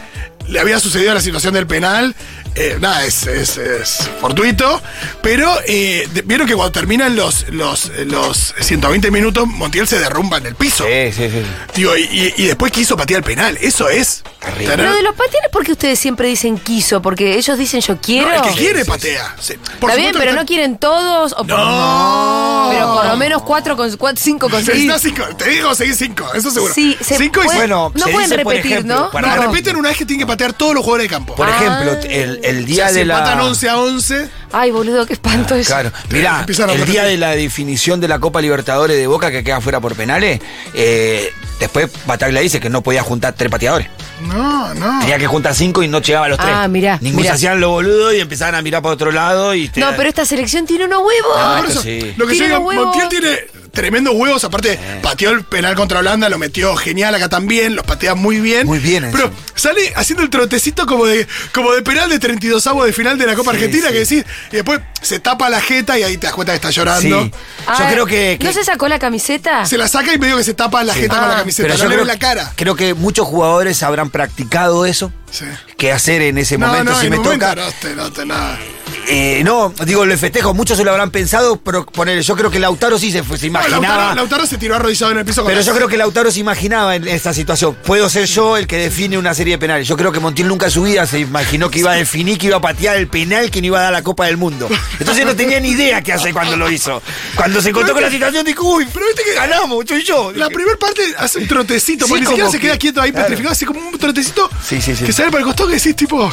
[0.47, 2.15] le había sucedido la situación del penal.
[2.55, 4.81] Eh, nada, es, es- es fortuito.
[5.21, 10.37] Pero eh, de- vieron que cuando terminan los, los, los 120 minutos, Montiel se derrumba
[10.37, 10.85] en el piso.
[10.85, 11.43] Sí, sí, sí.
[11.75, 13.57] Digo, y, y- y después quiso patear el penal.
[13.61, 14.23] Eso es.
[14.39, 14.75] Terrible.
[14.75, 17.01] Pero de los pateales, ¿por qué ustedes siempre dicen quiso?
[17.01, 18.27] Porque ellos dicen yo quiero.
[18.27, 18.89] No, el que quiere sí, sí.
[18.91, 19.35] patea.
[19.39, 19.53] Sí.
[19.79, 21.31] Por Está bien, pero no quieren todos.
[21.33, 22.67] O por- No.
[22.71, 24.87] Pero por lo menos cuatro, con, cuatro cinco conseguir.
[24.87, 25.37] Necesitas cinco.
[25.37, 26.25] Te digo, seguir cinco.
[26.33, 26.73] Eso seguro.
[26.73, 29.11] Sí, se cinco y bueno, no se pueden repetir, ejemplo, ¿no?
[29.11, 29.41] para- No, No.
[29.51, 31.35] repiten una vez que tienen que patear todos los jugadores de campo.
[31.35, 31.55] Por Ah.
[31.55, 33.17] ejemplo, el, el O día si de la.
[33.19, 34.29] empatan 11 a 11.
[34.51, 35.73] Ay, boludo, qué espanto eso.
[35.73, 39.61] Claro, mirá, el día de la definición de la Copa Libertadores de Boca que queda
[39.61, 40.39] fuera por penales,
[40.75, 43.87] eh, después Bataglia dice que no podía juntar tres pateadores.
[44.21, 44.99] No, no.
[45.01, 46.51] Tenía que juntar cinco y no llegaba a los tres.
[46.53, 49.67] Ah, mirá, Ninguno se hacían los boludos y empezaban a mirar para otro lado y
[49.67, 51.33] te- No, pero esta selección tiene unos huevos.
[51.37, 52.13] Ah, Por esto eso, sí.
[52.15, 52.85] Lo que yo Tiene digo, huevos.
[52.85, 53.37] Montiel tiene
[53.71, 54.43] tremendos huevos.
[54.43, 58.65] Aparte, pateó el penal contra Holanda, lo metió genial acá también, los patea muy bien.
[58.67, 59.29] Muy bien, Pero.
[59.55, 63.25] Sale haciendo el trotecito como de, como de penal de 32 avos de final de
[63.25, 63.93] la Copa Sí, Argentina, sí.
[63.93, 66.69] que decís, y después se tapa la jeta y ahí te das cuenta que está
[66.69, 66.75] Sí.
[66.75, 67.29] llorando.
[67.67, 68.37] Ah, Yo creo que.
[68.39, 69.65] que- ¿No se sacó la camiseta?
[69.65, 71.39] Se la saca y medio que se tapa la jeta con la Ah.
[71.39, 72.51] camiseta, pero no yo le creo, la cara.
[72.55, 75.11] creo que muchos jugadores habrán practicado eso.
[75.31, 75.45] Sí.
[75.77, 77.55] ¿Qué hacer en ese No, momento no, si me momento toca?
[77.55, 78.59] no te, no te nada.
[79.07, 82.59] Eh, no, digo, lo festejo, muchos se lo habrán pensado, pero poner, yo creo que
[82.59, 83.81] Lautaro sí se, fue- se No, imaginaba.
[83.87, 86.31] Lautaro, Lautaro se tiró arrodillado en el piso con Pero la- yo creo que Lautaro
[86.31, 87.75] se imaginaba en esta situación.
[87.83, 89.87] Puedo ser yo el que define una serie de penales.
[89.87, 92.47] Yo creo que Montiel nunca en su vida se imaginó que iba a definir, que
[92.47, 94.69] iba a patear el penal, que no iba a dar la Copa del Mundo.
[94.99, 97.01] Entonces no tenía ni idea qué hacer cuando lo hizo.
[97.35, 100.31] Cuando se encontró con la situación, dijo, uy, Pero viste que ganamos, yo y yo.
[100.31, 103.11] La primera parte hace un trotecito, Sí, porque ni siquiera se queda que- quieto ahí
[103.11, 103.25] claro.
[103.27, 105.03] petrificado, así como un trotecito Sí, sí, sí.
[105.05, 106.31] que sale para el costado que decís tipo,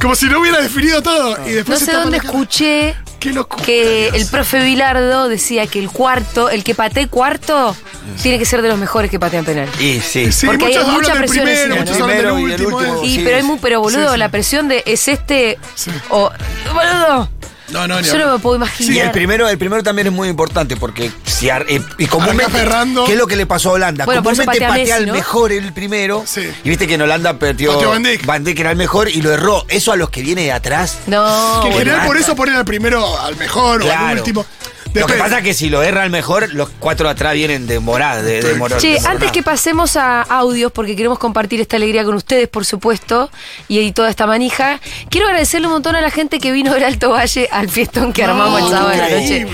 [0.00, 1.36] como si no hubiera definido todo.
[1.48, 3.62] Y No sé dónde escuché Qué locura.
[3.64, 7.76] que el profe Bilardo decía que el cuarto, el que patee cuarto,
[8.22, 9.68] tiene que ser de los mejores que patean penal.
[9.78, 10.32] Y sí.
[10.32, 12.06] Sí, porque hay mucha presión primero, encima, ¿no?
[12.06, 13.04] Primero y el último.
[13.04, 14.18] Y Sí, pero es muy, pero boludo, sí, sí.
[14.18, 15.90] la presión de es este Sí.
[16.08, 16.30] o
[16.74, 17.28] boludo.
[17.72, 19.06] No, no, ni Yo no me puedo Sí, imaginar.
[19.06, 22.58] el primero, el primero también es muy importante porque si ar- eh, y comúnmente Arranca
[22.58, 23.04] Ferrando.
[23.04, 24.04] ¿qué es lo que le pasó a Holanda?
[24.04, 25.14] Bueno, por eso comúnmente patea patea Messi, el ¿no?
[25.14, 26.24] mejor el primero.
[26.26, 26.50] Sí.
[26.64, 28.26] Y viste que en Holanda perdió Pateó Van Dijk.
[28.26, 29.64] Van Dijk era el mejor y lo erró.
[29.68, 30.98] Eso a los que viene de atrás.
[31.06, 34.16] No, Que en general por eso ponen al primero al mejor o al Claro.
[34.18, 34.46] último.
[34.94, 37.78] Lo que pasa es que si lo erra el mejor, los cuatro atrás vienen de
[37.78, 42.04] morada, de, de Che, de antes que pasemos a audios, porque queremos compartir esta alegría
[42.04, 43.30] con ustedes, por supuesto,
[43.68, 46.84] y, y toda esta manija, quiero agradecerle un montón a la gente que vino del
[46.84, 49.46] Alto Valle al fiestón que No, armamos el sábado de la noche.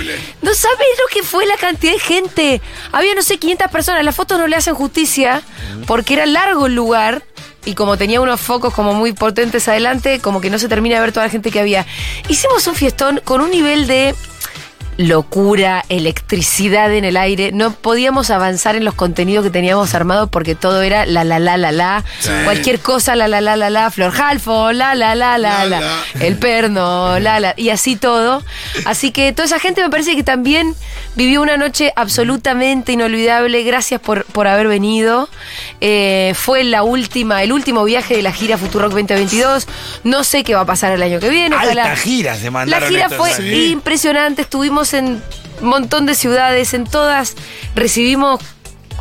[0.42, 2.60] No sabes lo que fue la cantidad de gente.
[2.92, 4.04] Había, no sé, 500 personas.
[4.04, 5.42] Las fotos no le hacen justicia
[5.86, 7.22] porque era largo el lugar.
[7.64, 11.00] Y como tenía unos focos como muy potentes adelante, como que no se termina de
[11.00, 11.84] ver toda la gente que había.
[12.28, 14.14] Hicimos un fiestón con un nivel de
[14.96, 17.52] locura, electricidad en el aire.
[17.52, 21.56] No podíamos avanzar en los contenidos que teníamos armados porque todo era la la la
[21.56, 22.04] la la.
[22.44, 23.90] Cualquier cosa, la la la la la.
[23.90, 25.82] Flor Halfo, la la la la La.
[26.20, 27.54] El perno, la la.
[27.56, 28.42] Y así todo.
[28.84, 30.74] Así que toda esa gente me parece que también
[31.14, 33.62] vivió una noche absolutamente inolvidable.
[33.64, 35.28] Gracias por, por haber venido.
[35.80, 39.66] Eh, fue la última, el último viaje de la gira Futurock 2022.
[40.04, 41.56] No sé qué va a pasar el año que viene.
[41.56, 43.32] Alta gira se la gira estos, fue.
[43.34, 43.70] Sí.
[43.70, 45.22] impresionante, estuvimos en
[45.60, 47.34] un montón de ciudades, en todas
[47.74, 48.40] recibimos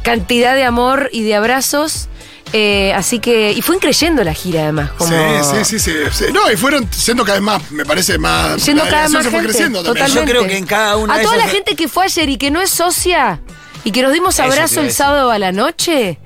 [0.03, 2.07] cantidad de amor y de abrazos.
[2.53, 4.91] eh, así que, y fue creyendo la gira además.
[4.97, 5.11] Como,
[5.43, 6.25] Sí, sí, sí, sí, sí.
[6.31, 8.61] No, y fueron siendo cada vez más, me parece más.
[8.61, 9.51] Siendo la cada vez más se fue gente.
[9.53, 10.05] creciendo también.
[10.05, 10.31] Totalmente.
[10.33, 12.29] Yo creo que en cada una A de toda esas- la gente que fue ayer
[12.29, 13.41] y que no es socia
[13.83, 16.19] y que nos dimos abrazo el sábado a la noche,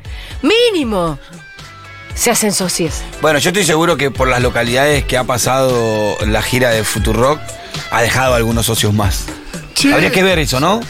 [0.44, 1.18] mínimo,
[2.16, 3.02] se hacen socias.
[3.22, 7.40] Bueno, yo estoy seguro que por las localidades que ha pasado la gira de Futurock,
[7.92, 9.26] ha dejado algunos socios más.
[9.80, 10.82] Che, Habría que ver eso, ¿no?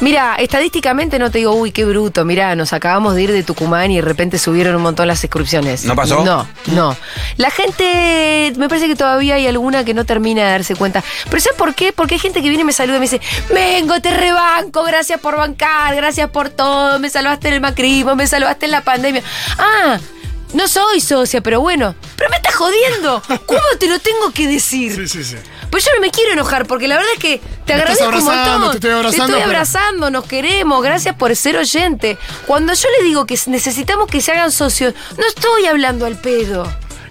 [0.00, 3.90] Mira, estadísticamente no te digo, uy, qué bruto, mira, nos acabamos de ir de Tucumán
[3.90, 5.86] y de repente subieron un montón las inscripciones.
[5.86, 6.22] ¿No pasó?
[6.22, 6.94] No, no.
[7.38, 11.02] La gente, me parece que todavía hay alguna que no termina de darse cuenta.
[11.30, 11.94] Pero ¿sabes por qué?
[11.94, 13.22] Porque hay gente que viene y me saluda y me dice,
[13.54, 18.26] vengo, te rebanco, gracias por bancar, gracias por todo, me salvaste en el macrismo, me
[18.26, 19.22] salvaste en la pandemia.
[19.56, 19.98] Ah,
[20.54, 23.22] no soy socia, pero bueno, pero me estás jodiendo.
[23.46, 24.94] ¿Cómo te lo tengo que decir?
[24.94, 25.36] Sí, sí, sí.
[25.74, 28.22] Pues yo no me quiero enojar, porque la verdad es que te Me agradezco un
[28.22, 28.70] montón.
[28.70, 32.16] te estoy abrazando, estoy pero- abrazando, nos queremos, gracias por ser oyente.
[32.46, 36.64] Cuando yo le digo que necesitamos que se hagan socios, no estoy hablando al pedo.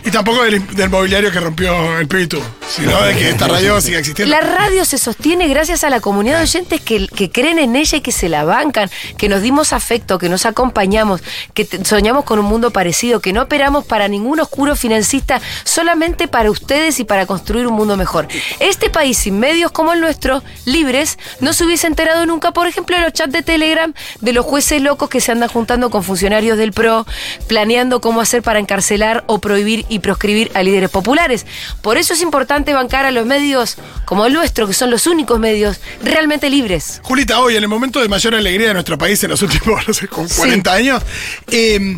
[0.06, 4.36] Y tampoco del, mobiliario que rompió el Pitu, sino de que esta radio siga existiendo.
[4.36, 7.98] La radio se sostiene gracias a la comunidad de oyentes que, que creen en ella
[7.98, 11.22] y que se la bancan, que nos dimos afecto, que nos acompañamos,
[11.54, 16.52] que soñamos con un mundo parecido, que no operamos para ningún oscuro financista, solamente para
[16.52, 18.28] ustedes y para construir un mundo mejor.
[18.60, 22.96] Este país sin medios como el nuestro, libres, no se hubiese enterado nunca, por ejemplo,
[22.98, 26.58] de los chats de Telegram de los jueces locos que se andan juntando con funcionarios
[26.58, 27.06] del PRO,
[27.48, 31.46] planeando cómo hacer para encarcelar o prohibir y proscribir a líderes populares.
[31.82, 35.40] Por eso es importante bancar a los medios como el nuestro, que son los únicos
[35.40, 37.00] medios realmente libres.
[37.04, 39.94] Julita, hoy, en el momento de mayor alegría de nuestro país en los últimos, no
[39.94, 41.04] sé, con 40 años,
[41.52, 41.98] eh,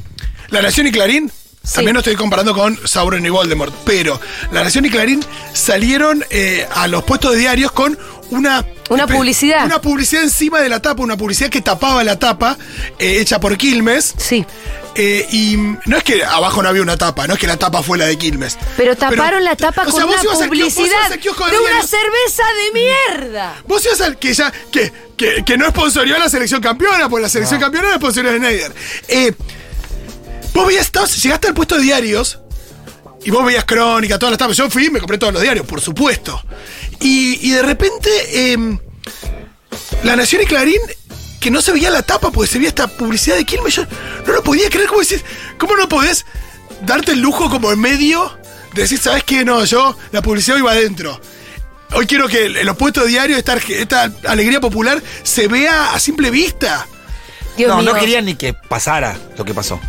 [0.50, 1.32] La Nación y Clarín,
[1.64, 1.78] Sí.
[1.78, 6.68] también no estoy comparando con Sauron y Voldemort, pero La Nación y Clarín salieron eh,
[6.76, 7.98] a los puestos de diarios con
[8.32, 8.66] una...
[8.90, 9.66] Una publicidad.
[9.66, 12.58] Una publicidad encima de la tapa, una publicidad que tapaba la tapa,
[13.00, 14.14] eh, hecha por Quilmes.
[14.18, 14.46] Sí.
[14.98, 17.84] Eh, y no es que abajo no había una tapa, no es que la tapa
[17.84, 18.58] fue la de Quilmes.
[18.78, 23.56] Pero taparon la tapa con sea, una publicidad de de una cerveza de mierda.
[23.68, 27.24] Vos ibas al que ya, que, que, que no sponsorió a la selección campeona, porque
[27.24, 28.72] la selección campeona no sponsorió a Snyder.
[29.10, 29.34] Eh,
[30.54, 32.40] vos veías, llegaste al puesto de diarios
[33.26, 34.56] y vos veías crónica, todas las tapas.
[34.56, 36.42] Yo fui y me compré todos los diarios, por supuesto.
[37.00, 38.10] Y, y de repente,
[38.54, 38.80] eh,
[40.04, 40.82] La Nación y Clarín,
[41.40, 43.84] que no se veía la tapa porque se veía esta publicidad de Quilmes, yo
[44.26, 44.88] no lo podía creer.
[44.88, 45.24] ¿Cómo decís?
[45.58, 46.26] ¿Cómo no podés
[46.82, 48.32] darte el lujo como en medio
[48.74, 49.46] de decir, ¿sabes qué?
[49.46, 51.20] No, yo, la publicidad iba adentro.
[51.94, 56.30] Hoy quiero que en los puestos diarios esta, esta alegría popular se vea a simple
[56.32, 56.88] vista.
[57.56, 57.94] Dios no, mío.
[57.94, 59.80] no querían ni que pasara lo que pasó.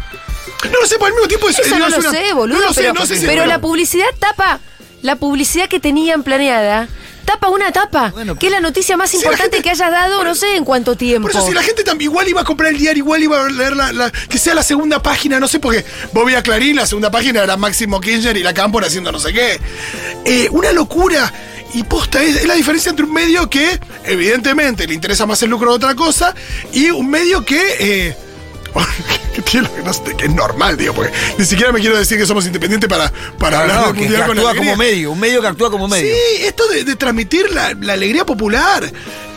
[0.71, 2.59] No lo sé, pero al mismo tiempo es Eso no es lo una- sé, boludo.
[2.61, 4.61] No lo sé, no sé pero la publicidad tapa.
[5.07, 6.89] La publicidad que tenían planeada
[7.25, 8.11] Tapa una tapa.
[8.11, 10.65] Bueno, que es la noticia más Si importante gente- que hayas dado, no sé en
[10.65, 11.27] cuánto tiempo.
[11.29, 13.49] Por eso, si la gente también igual iba a comprar el diario, igual iba a
[13.49, 16.87] leer la, la- que sea la segunda página, no sé, porque vos veías Clarín, la
[16.87, 19.61] segunda página era Máximo Kirchner y la Cámpora haciendo no sé qué.
[20.25, 21.33] Eh, una locura.
[21.75, 25.51] Y posta, es, es la diferencia entre un medio que, evidentemente, le interesa más el
[25.51, 26.33] lucro de otra cosa,
[26.73, 27.61] y un medio que.
[27.81, 28.17] eh,
[29.35, 32.19] que tiene que no sé, que es normal, digo, porque ni siquiera me quiero decir
[32.19, 34.73] que somos independientes para, para hablar no, mundial que con actúa alegría.
[34.73, 36.15] como medio, un medio que actúa como medio.
[36.15, 38.85] Sí, esto de, de transmitir la, la alegría popular.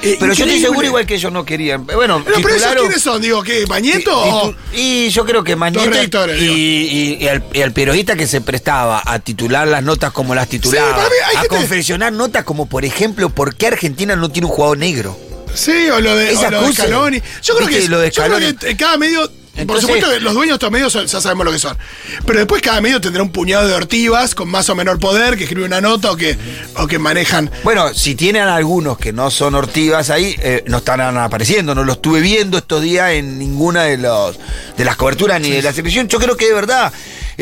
[0.01, 1.85] eh, Pero yo estoy seguro igual que ellos no querían.
[1.85, 3.65] Bueno, Pero, pero esos quiénes son, digo, ¿qué?
[3.65, 8.41] ¿Bañeto Y, y yo creo que redactores, y, y- al, y al periodista que se
[8.41, 13.29] prestaba a titular las notas como las titulaba, hay a confeccionar notas como por ejemplo,
[13.29, 15.17] ¿por qué Argentina no tiene un jugador negro?
[15.53, 16.73] Sí, o lo de, o lo de.
[16.73, 17.21] Scaloni.
[17.43, 19.21] Yo creo que, lo de yo creo que cada medio.
[19.27, 21.77] por Entonces- supuesto, que los dueños de estos medios son- ya sabemos lo que son.
[22.25, 25.43] Pero después cada medio tendrá un puñado de ortivas con más o menor poder que
[25.43, 26.37] escribe una nota o que,
[26.77, 27.51] o que manejan.
[27.63, 31.97] Bueno, si tienen algunos que no son ortivas ahí, eh, no están apareciendo, no los
[31.97, 34.39] estuve viendo estos días en ninguna de los
[34.77, 36.07] de las coberturas ni de la selección.
[36.07, 36.93] Yo creo que de verdad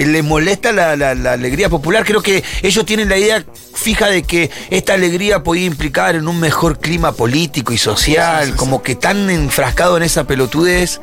[0.05, 2.05] les molesta la, la- la alegría popular.
[2.05, 6.39] Creo que ellos tienen la idea fija de que esta alegría podía implicar en un
[6.39, 10.99] mejor clima político y social, como que tan enfrascado en esa pelotudez.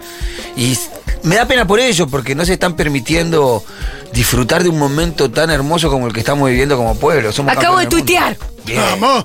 [0.57, 0.77] Y
[1.23, 3.65] me da pena por ellos, porque no se están permitiendo
[4.13, 7.33] disfrutar de un momento tan hermoso como el que estamos viviendo como pueblo.
[7.33, 8.37] Somos Acabo de tuitear.
[8.77, 9.25] Vamos.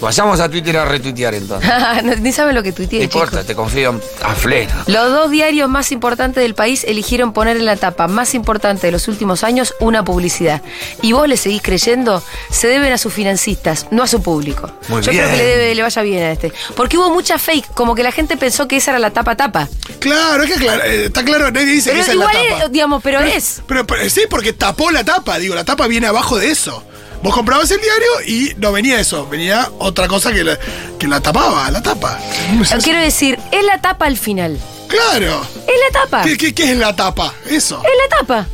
[0.00, 1.70] Vayamos a Twitter a retuitear entonces.
[2.02, 3.46] No, Ni saben lo que No tuiteé, importa, chicos.
[3.46, 4.72] te confío a pleno.
[4.86, 8.92] Los dos diarios más importantes del país eligieron poner en la tapa más importante de
[8.92, 10.60] los últimos años una publicidad.
[11.02, 14.70] Y vos le seguís creyendo, se deben a sus financistas, no a su público.
[14.88, 15.24] Muy Yo bien.
[15.24, 16.52] creo que le, debe- le vaya bien a este.
[16.76, 19.68] Porque hubo mucha fake, como que la gente pensó que esa era la tapa tapa.
[20.00, 22.48] Claro, es que claro, eh, está claro, nadie dice Pero que esa es la igual,
[22.50, 22.64] tapa.
[22.66, 23.62] es, digamos, pero es.
[23.66, 26.82] Pero, pero sí, porque tapó la tapa, digo, la tapa viene abajo de eso.
[27.24, 30.58] Vos comprabas el diario y no venía eso, venía otra cosa que la,
[30.98, 32.20] que la tapaba, la tapa.
[32.60, 32.82] Es eso.
[32.82, 34.60] Quiero decir, es la tapa al final.
[34.88, 35.40] Claro.
[35.66, 36.22] Es la tapa.
[36.22, 37.32] ¿Qué, qué, qué es la tapa?
[37.46, 37.82] Eso.
[37.82, 38.46] Es la tapa.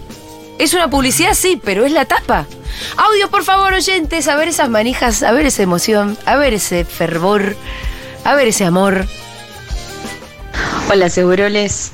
[0.61, 2.47] Es una publicidad, sí, pero es la tapa.
[2.97, 6.85] Audio, por favor, oyentes, a ver esas manijas, a ver esa emoción, a ver ese
[6.85, 7.57] fervor,
[8.23, 9.05] a ver ese amor.
[10.89, 11.91] Hola, Seguroles.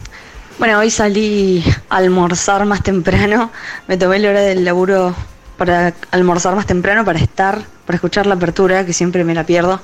[0.58, 3.50] Bueno, hoy salí a almorzar más temprano.
[3.88, 5.16] Me tomé la hora del laburo
[5.56, 9.80] para almorzar más temprano, para estar, para escuchar la apertura, que siempre me la pierdo.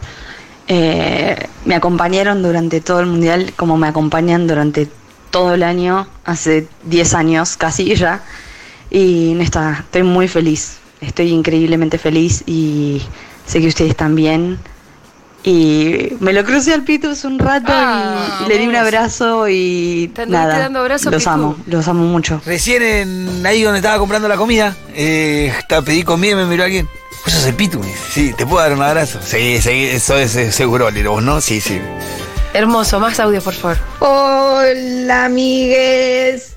[0.69, 4.89] Eh, me acompañaron durante todo el mundial, como me acompañan durante
[5.31, 8.23] todo el año, hace 10 años casi ya.
[8.91, 10.79] Y neta, estoy muy feliz.
[11.01, 13.03] Estoy increíblemente feliz y
[13.47, 14.59] sé que ustedes también.
[15.45, 20.11] Y me lo crucé al Pitus un rato Ah, y le di un abrazo y
[20.15, 20.57] Te nada.
[20.59, 21.31] dando abrazo, los Pitu.
[21.31, 22.41] amo, los amo mucho.
[22.47, 26.63] Recién en, ahí donde estaba comprando la comida, eh, estaba, pedí comida y me miró
[26.65, 26.89] alguien.
[27.25, 27.81] ¿Vos sos el Pitu?
[27.81, 29.19] Me dice, Sí, ¿te puedo dar un abrazo?
[29.25, 31.41] Sí, sí, eso es seguro, ¿vos no?
[31.41, 31.81] Sí, sí.
[32.55, 33.79] Hermoso, más audio, por favor.
[33.99, 36.57] Hola, amigues.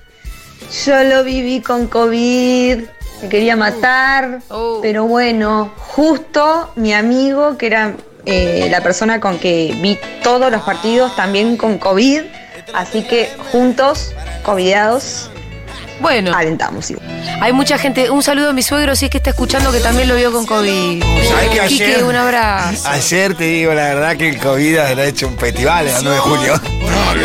[0.85, 2.79] Yo lo viví con COVID.
[3.23, 4.41] Me quería matar.
[4.49, 4.79] Oh.
[4.81, 7.93] Pero bueno, justo mi amigo, que era
[8.25, 12.21] eh, la persona con que vi todos los partidos, también con COVID.
[12.73, 15.29] Así que juntos, covidados,
[15.99, 16.89] Bueno, alentamos.
[16.91, 17.05] igual.
[17.41, 18.09] hay mucha gente.
[18.09, 20.45] Un saludo a mi suegro, si es que está escuchando, que también lo vio con
[20.45, 21.01] COVID.
[21.27, 22.87] ¿Sabés que Quique, ayer- un abrazo.
[22.89, 26.19] Ayer te digo la verdad que el COVID ha hecho un festival el 9 de
[26.21, 26.61] julio.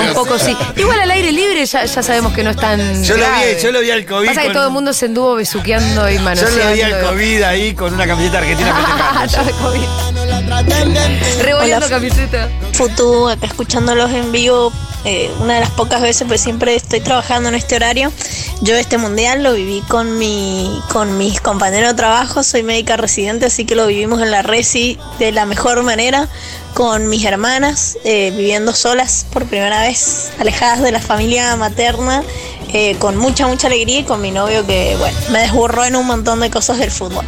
[0.08, 0.56] Un poco sí.
[0.76, 3.02] Igual al aire libre ya, ya sabemos que no es tan.
[3.04, 4.26] Yo lo vi, yo lo vi al COVID.
[4.28, 6.64] Pasa que con- todo el mundo se anduvo besuqueando y Yo manoseando.
[6.64, 9.50] lo vi al COVID ahí con una camiseta argentina Ah, festejando.
[9.50, 11.42] estaba COVID.
[11.42, 11.96] Revolviendo Hola.
[11.96, 12.48] camiseta.
[12.72, 14.72] Futu, acá escuchándolos en vivo,
[15.04, 18.12] eh, una de las pocas veces, pues siempre estoy trabajando en este horario.
[18.60, 23.46] Yo este mundial lo viví con mi, con mis compañeros de trabajo, soy médica residente,
[23.46, 26.28] así que lo vivimos en la resi de la mejor manera,
[26.74, 32.22] con mis hermanas, eh, viviendo solas por primera vez, alejadas de la familia materna,
[32.72, 36.06] eh, con mucha, mucha alegría y con mi novio que, bueno, me desborró en un
[36.06, 37.24] montón de cosas del fútbol.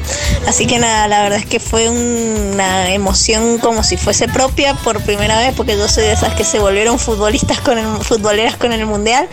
[0.47, 5.03] Así que nada, la verdad es que fue una emoción como si fuese propia por
[5.03, 8.73] primera vez, porque yo soy de esas que se volvieron futbolistas con el, futboleras con
[8.73, 9.29] el mundial.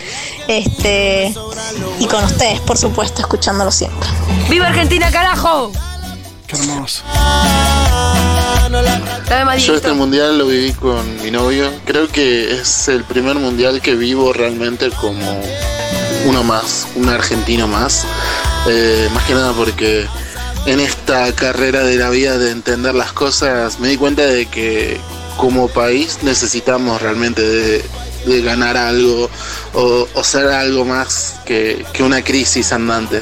[0.47, 1.33] Este,
[1.99, 4.09] y con ustedes, por supuesto, escuchándolo siempre.
[4.49, 5.71] ¡Viva Argentina, carajo!
[6.47, 7.03] Qué hermoso.
[9.59, 11.71] Yo este mundial lo viví con mi novio.
[11.85, 15.41] Creo que es el primer mundial que vivo realmente como
[16.25, 18.05] uno más, un argentino más.
[18.67, 20.05] Eh, más que nada porque
[20.65, 24.97] en esta carrera de la vida de entender las cosas me di cuenta de que
[25.37, 27.41] como país necesitamos realmente
[28.25, 29.29] de ganar algo
[29.73, 33.21] o, o ser algo más que, una crisis andante.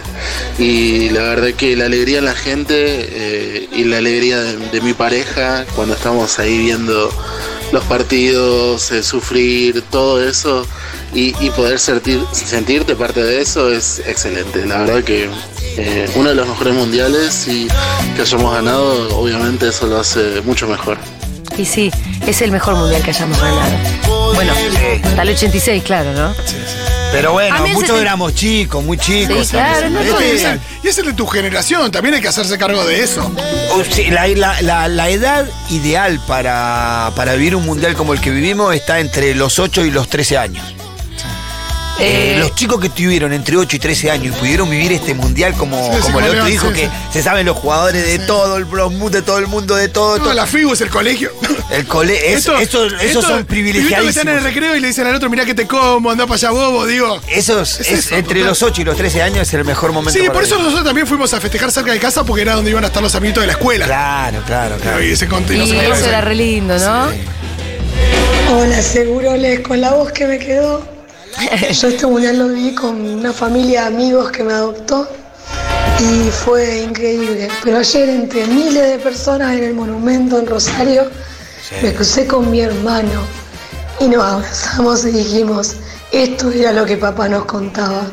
[0.57, 4.81] Y la verdad que la alegría de la gente eh, y la alegría de, de
[4.81, 7.11] mi pareja cuando estamos ahí viendo
[7.71, 10.65] los partidos, eh, sufrir, todo eso
[11.13, 14.65] y, y poder sentir, sentirte parte de eso es excelente.
[14.65, 15.29] La verdad que
[15.77, 17.67] eh, uno de los mejores mundiales y
[18.15, 20.97] que hayamos ganado, obviamente eso lo hace mucho mejor.
[21.57, 21.91] Y sí,
[22.27, 24.33] es el mejor mundial que hayamos ganado.
[24.35, 24.53] Bueno,
[25.05, 26.33] hasta el 86, claro, ¿no?
[27.11, 29.47] Pero A bueno, mí el muchos sesen- éramos chicos, muy chicos.
[29.47, 32.21] Sí, claro, no Este todo es el- y ese es de tu generación, también hay
[32.21, 33.31] que hacerse cargo de eso.
[33.73, 38.19] O sí, la, la- la- la edad ideal para, para vivir un mundial como el
[38.19, 40.65] que vivimos está entre los 8 y los 13 años.
[41.99, 45.13] Eh, Eh, los chicos que tuvieron entre 8 y 13 años y pudieron vivir este
[45.15, 46.91] mundial como, Sí, sí, como como el otro dijo, sí, que sí.
[47.11, 48.65] se saben los jugadores de todo el
[49.11, 50.17] de todo el mundo, de todo.
[50.17, 50.33] No, todo.
[50.33, 51.31] la FIBU es el colegio.
[51.71, 54.79] El cole, es- Esto- eso- esto- esos son pibitos que están en el recreo y
[54.79, 57.19] le dicen al otro, mirá que te como, anda para allá bobo, digo.
[57.27, 58.47] Esos, Es es- eso, entre total.
[58.49, 60.13] los 8 y los 13 años es el mejor momento.
[60.13, 60.65] Sí, para por eso vivir.
[60.65, 63.13] nosotros también fuimos a festejar cerca de casa porque era donde iban a estar los
[63.15, 63.85] amiguitos de la escuela.
[63.85, 65.03] Claro, claro, claro.
[65.03, 67.07] Y ese conte- y no se eso era re lindo, ¿no?
[68.49, 70.96] Hola, Seguroles, con la voz que me quedó.
[71.71, 75.07] Yo este mundial lo viví con una familia de amigos que me adoptó
[75.99, 77.47] y fue increíble.
[77.63, 81.09] Pero ayer entre miles de personas en el monumento en Rosario
[81.81, 83.21] me crucé con mi hermano
[83.99, 85.75] y nos abrazamos y dijimos,
[86.11, 88.07] esto era lo que papá nos contaba.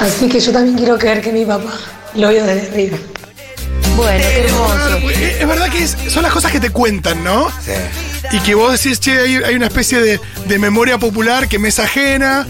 [0.00, 1.72] Así que yo también quiero creer que mi papá
[2.14, 2.98] lo vio desde arriba.
[3.96, 4.96] Bueno, qué hermoso.
[5.10, 7.48] Es es verdad que es- son las cosas que te cuentan, ¿no?
[8.32, 11.68] Y que vos decís, che, hay, hay una especie de, de memoria popular que me
[11.68, 12.46] es ajena,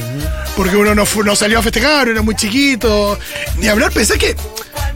[0.57, 3.18] porque uno no, salió a festejar, era muy chiquito.
[3.59, 4.37] Ni hablar, pensé que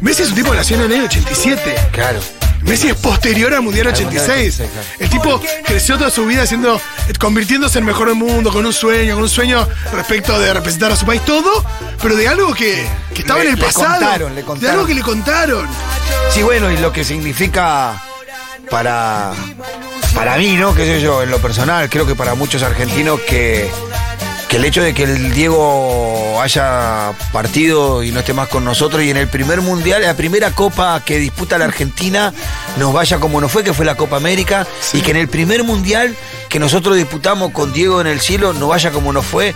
[0.01, 1.75] Messi es un tipo que nació en el año 87.
[1.93, 2.21] Claro.
[2.63, 4.61] Messi es posterior al Mundial Al Mundial 86.
[4.61, 4.89] 86, claro.
[4.99, 6.81] El tipo creció toda su vida haciendo,
[7.19, 10.91] convirtiéndose en el mejor del mundo, con un sueño, con un sueño respecto de representar
[10.93, 11.65] a su país, todo,
[12.03, 13.89] pero de algo que, que estaba Le- en el le pasado.
[14.01, 14.75] contaron, le De contaron.
[14.75, 15.69] algo que le contaron.
[16.35, 18.03] Sí, bueno, y lo que significa
[18.71, 19.33] para,
[20.15, 20.75] para mí, ¿no?
[20.75, 23.71] Qué sé yo, en lo personal, creo que para muchos argentinos que,
[24.49, 29.03] que el hecho de que el Diego haya partido y no esté más con nosotros
[29.03, 32.33] y en el primer mundial, la primera copa que disputa la Argentina,
[32.79, 35.65] nos vaya como nos fue, que fue la Copa América, y que en el primer
[35.65, 36.17] mundial
[36.49, 39.55] que nosotros disputamos con Diego en el cielo, nos vaya como nos fue.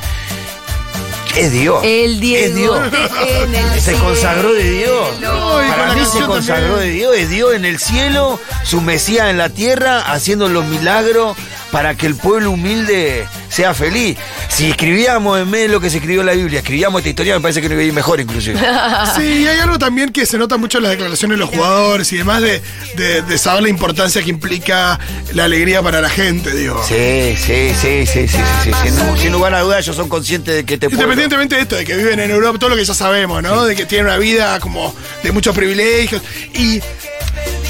[1.36, 1.80] Es Dios.
[1.82, 2.80] El Diego Es Dios.
[3.26, 5.20] el Se consagró de Dios.
[5.20, 6.90] No, y Para mí se consagró también.
[6.90, 11.36] de Dios, es Dios en el cielo, su Mesías en la tierra, haciendo los milagros
[11.72, 14.16] para que el pueblo humilde sea feliz.
[14.48, 17.34] Si escribíamos en vez de lo que se escribió en la Biblia, escribíamos esta historia,
[17.34, 18.60] me parece que nos iba a ir mejor inclusive.
[19.16, 22.12] Sí, y hay algo también que se nota mucho en las declaraciones de los jugadores
[22.12, 22.62] y demás de,
[22.96, 24.98] de- de saber la importancia que implica
[25.32, 26.82] la alegría para la gente, digo.
[26.86, 28.90] Sí, sí, sí, sí, sí, sí, sí.
[28.90, 31.02] Sin, sin lugar a dudas, ellos son conscientes de que este pueblo...
[31.04, 33.64] Independientemente de esto, de que viven en Europa, todo lo que ya sabemos, ¿no?
[33.64, 36.22] De que tienen una vida como de muchos privilegios.
[36.54, 36.80] Y,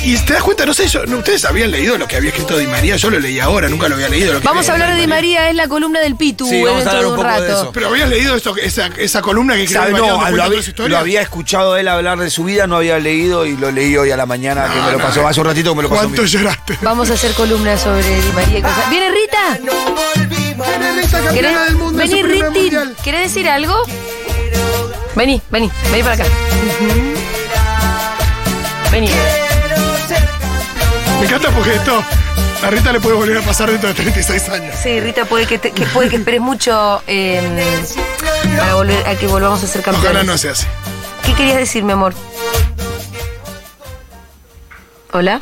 [0.05, 2.67] y te das cuenta, no sé, yo, ustedes habían leído lo que había escrito Di
[2.67, 4.33] María, yo lo leí ahora, nunca lo había leído.
[4.33, 6.87] Lo que Vamos a hablar de Di María, es la columna del Pitu Sí, vamos
[6.87, 7.63] a dentro hablar de un un poco de rato.
[7.63, 7.73] eso.
[7.73, 10.51] Pero habías leído esto, esa, esa columna que escribió María No, donde lo cuenta había,
[10.51, 10.89] toda su historia.
[10.91, 14.11] lo había escuchado él hablar de su vida, no había leído y lo leí hoy
[14.11, 16.03] a la mañana, que me lo no, pasó, hace un ratito que me lo pasó.
[16.03, 16.79] ¿Cuánto mi- lloraste?
[16.83, 18.91] Vamos a hacer columnas sobre Di María y cosas.
[18.91, 19.59] ¿Viene Rita?
[20.59, 22.97] Viene Rita, campeona ¿Querés- Vení, mundial.
[23.05, 23.75] ¿Querés decir algo?
[25.15, 26.25] Vení, vení, vení para acá.
[28.91, 29.09] Vení.
[31.23, 32.03] Me encanta porque esto
[32.65, 34.75] a Rita le puede volver a pasar dentro de 36 años.
[34.83, 37.65] Sí, Rita, puede que, te- que puede que esperes mucho eh,
[38.59, 40.11] para volver a que volvamos a ser campeones.
[40.11, 40.67] Ojalá no sea así.
[41.25, 42.13] ¿Qué querías decir, mi amor?
[45.13, 45.41] ¿Hola?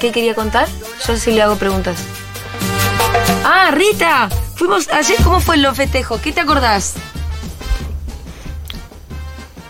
[0.00, 0.66] ¿Qué quería contar?
[1.06, 1.98] Yo sí le hago preguntas.
[3.44, 6.22] Ah, Rita, fuimos ayer, ¿cómo fue los festejos?
[6.22, 6.94] ¿Qué te acordás?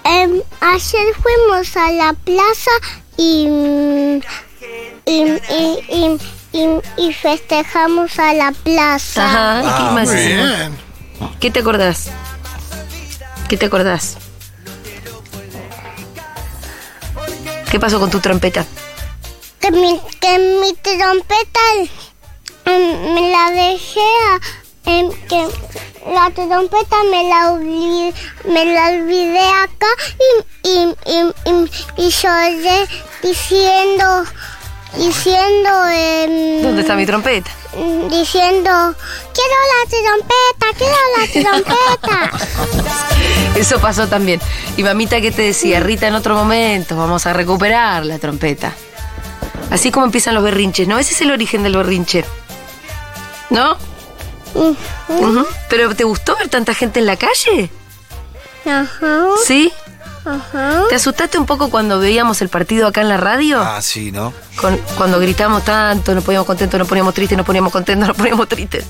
[0.05, 2.71] Em, ayer fuimos a la plaza
[3.21, 4.21] y, mm,
[5.07, 6.19] y, y,
[6.53, 9.25] y, y- y festejamos a la plaza.
[9.27, 10.47] Ajá, ¿y qué Ah, más Muy hicimos?
[10.49, 10.79] bien.
[11.39, 12.09] ¿Qué te acordás?
[13.49, 14.17] ¿Qué te acordás?
[17.71, 18.65] ¿Qué pasó con tu trompeta?
[19.61, 21.61] Que mi, que mi trompeta
[22.65, 24.41] em, me la dejé a-
[25.29, 25.47] que
[26.13, 28.13] la trompeta me la olvidé,
[28.45, 29.87] me la olvidé acá
[30.65, 32.89] y, y, y, y, y lloré
[33.23, 34.25] diciendo
[34.97, 37.51] diciendo em, ¿Dónde está mi trompeta?
[38.09, 38.95] diciendo
[39.35, 42.31] quiero la trompeta quiero la trompeta
[43.57, 44.41] Eso pasó también.
[44.77, 45.81] Y mamita, ¿qué te decía?
[45.81, 48.73] Rita, en otro momento vamos a recuperar la trompeta.
[49.71, 50.99] Así como empiezan los berrinches, ¿no?
[50.99, 52.25] Ese es el origen del berrinche.
[53.51, 53.77] ¿No?
[55.69, 57.71] ¿Pero te gustó ver tanta gente en la calle?
[58.67, 59.25] Ajá.
[59.47, 59.73] ¿Sí?
[60.25, 60.83] Ajá.
[60.89, 63.61] ¿Te asustaste un poco cuando veíamos el partido acá en la radio?
[63.63, 64.35] Ah, sí, ¿no?
[64.57, 68.49] Con- cuando gritamos tanto, nos poníamos contentos, nos poníamos tristes, nos poníamos contentos, nos poníamos
[68.49, 68.85] tristes.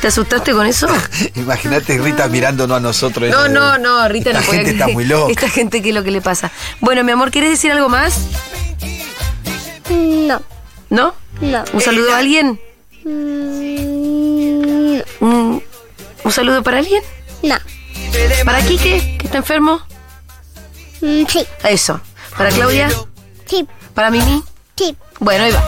[0.00, 0.86] ¿Te asustaste con eso?
[1.34, 3.30] Imagínate Rita mirándonos a nosotros.
[3.30, 5.30] No, no, no, Rita Esta no puede gente está muy loca.
[5.32, 6.50] Esta gente, ¿qué es lo que le pasa?
[6.80, 8.18] Bueno, mi amor, ¿quieres decir algo más?
[9.90, 10.40] No.
[10.90, 11.14] ¿No?
[11.40, 11.64] No.
[11.72, 12.60] ¿Un saludo a alguien?
[15.20, 15.62] ¿Un,
[16.24, 17.02] un saludo para alguien?
[17.42, 17.56] No.
[18.44, 19.80] ¿Para Quique, que está enfermo?
[21.00, 21.46] Mm, Sí.
[21.64, 22.00] Eso.
[22.36, 22.88] ¿Para Claudia?
[23.46, 23.66] Sí.
[23.94, 24.42] ¿Para Mimi?
[24.76, 24.96] Sí.
[25.20, 25.62] Bueno, ahí va.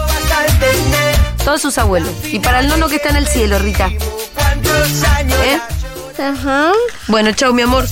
[1.44, 2.10] Todos sus abuelos.
[2.24, 3.88] Y para el nono que está en el cielo, Rita.
[5.44, 5.60] ¿Eh?
[6.22, 6.72] Ajá.
[7.08, 7.86] Bueno, chao, mi amor.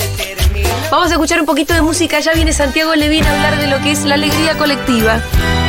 [0.90, 2.20] Vamos a escuchar un poquito de música.
[2.20, 5.20] Ya viene Santiago Levín a hablar de lo que es la alegría colectiva.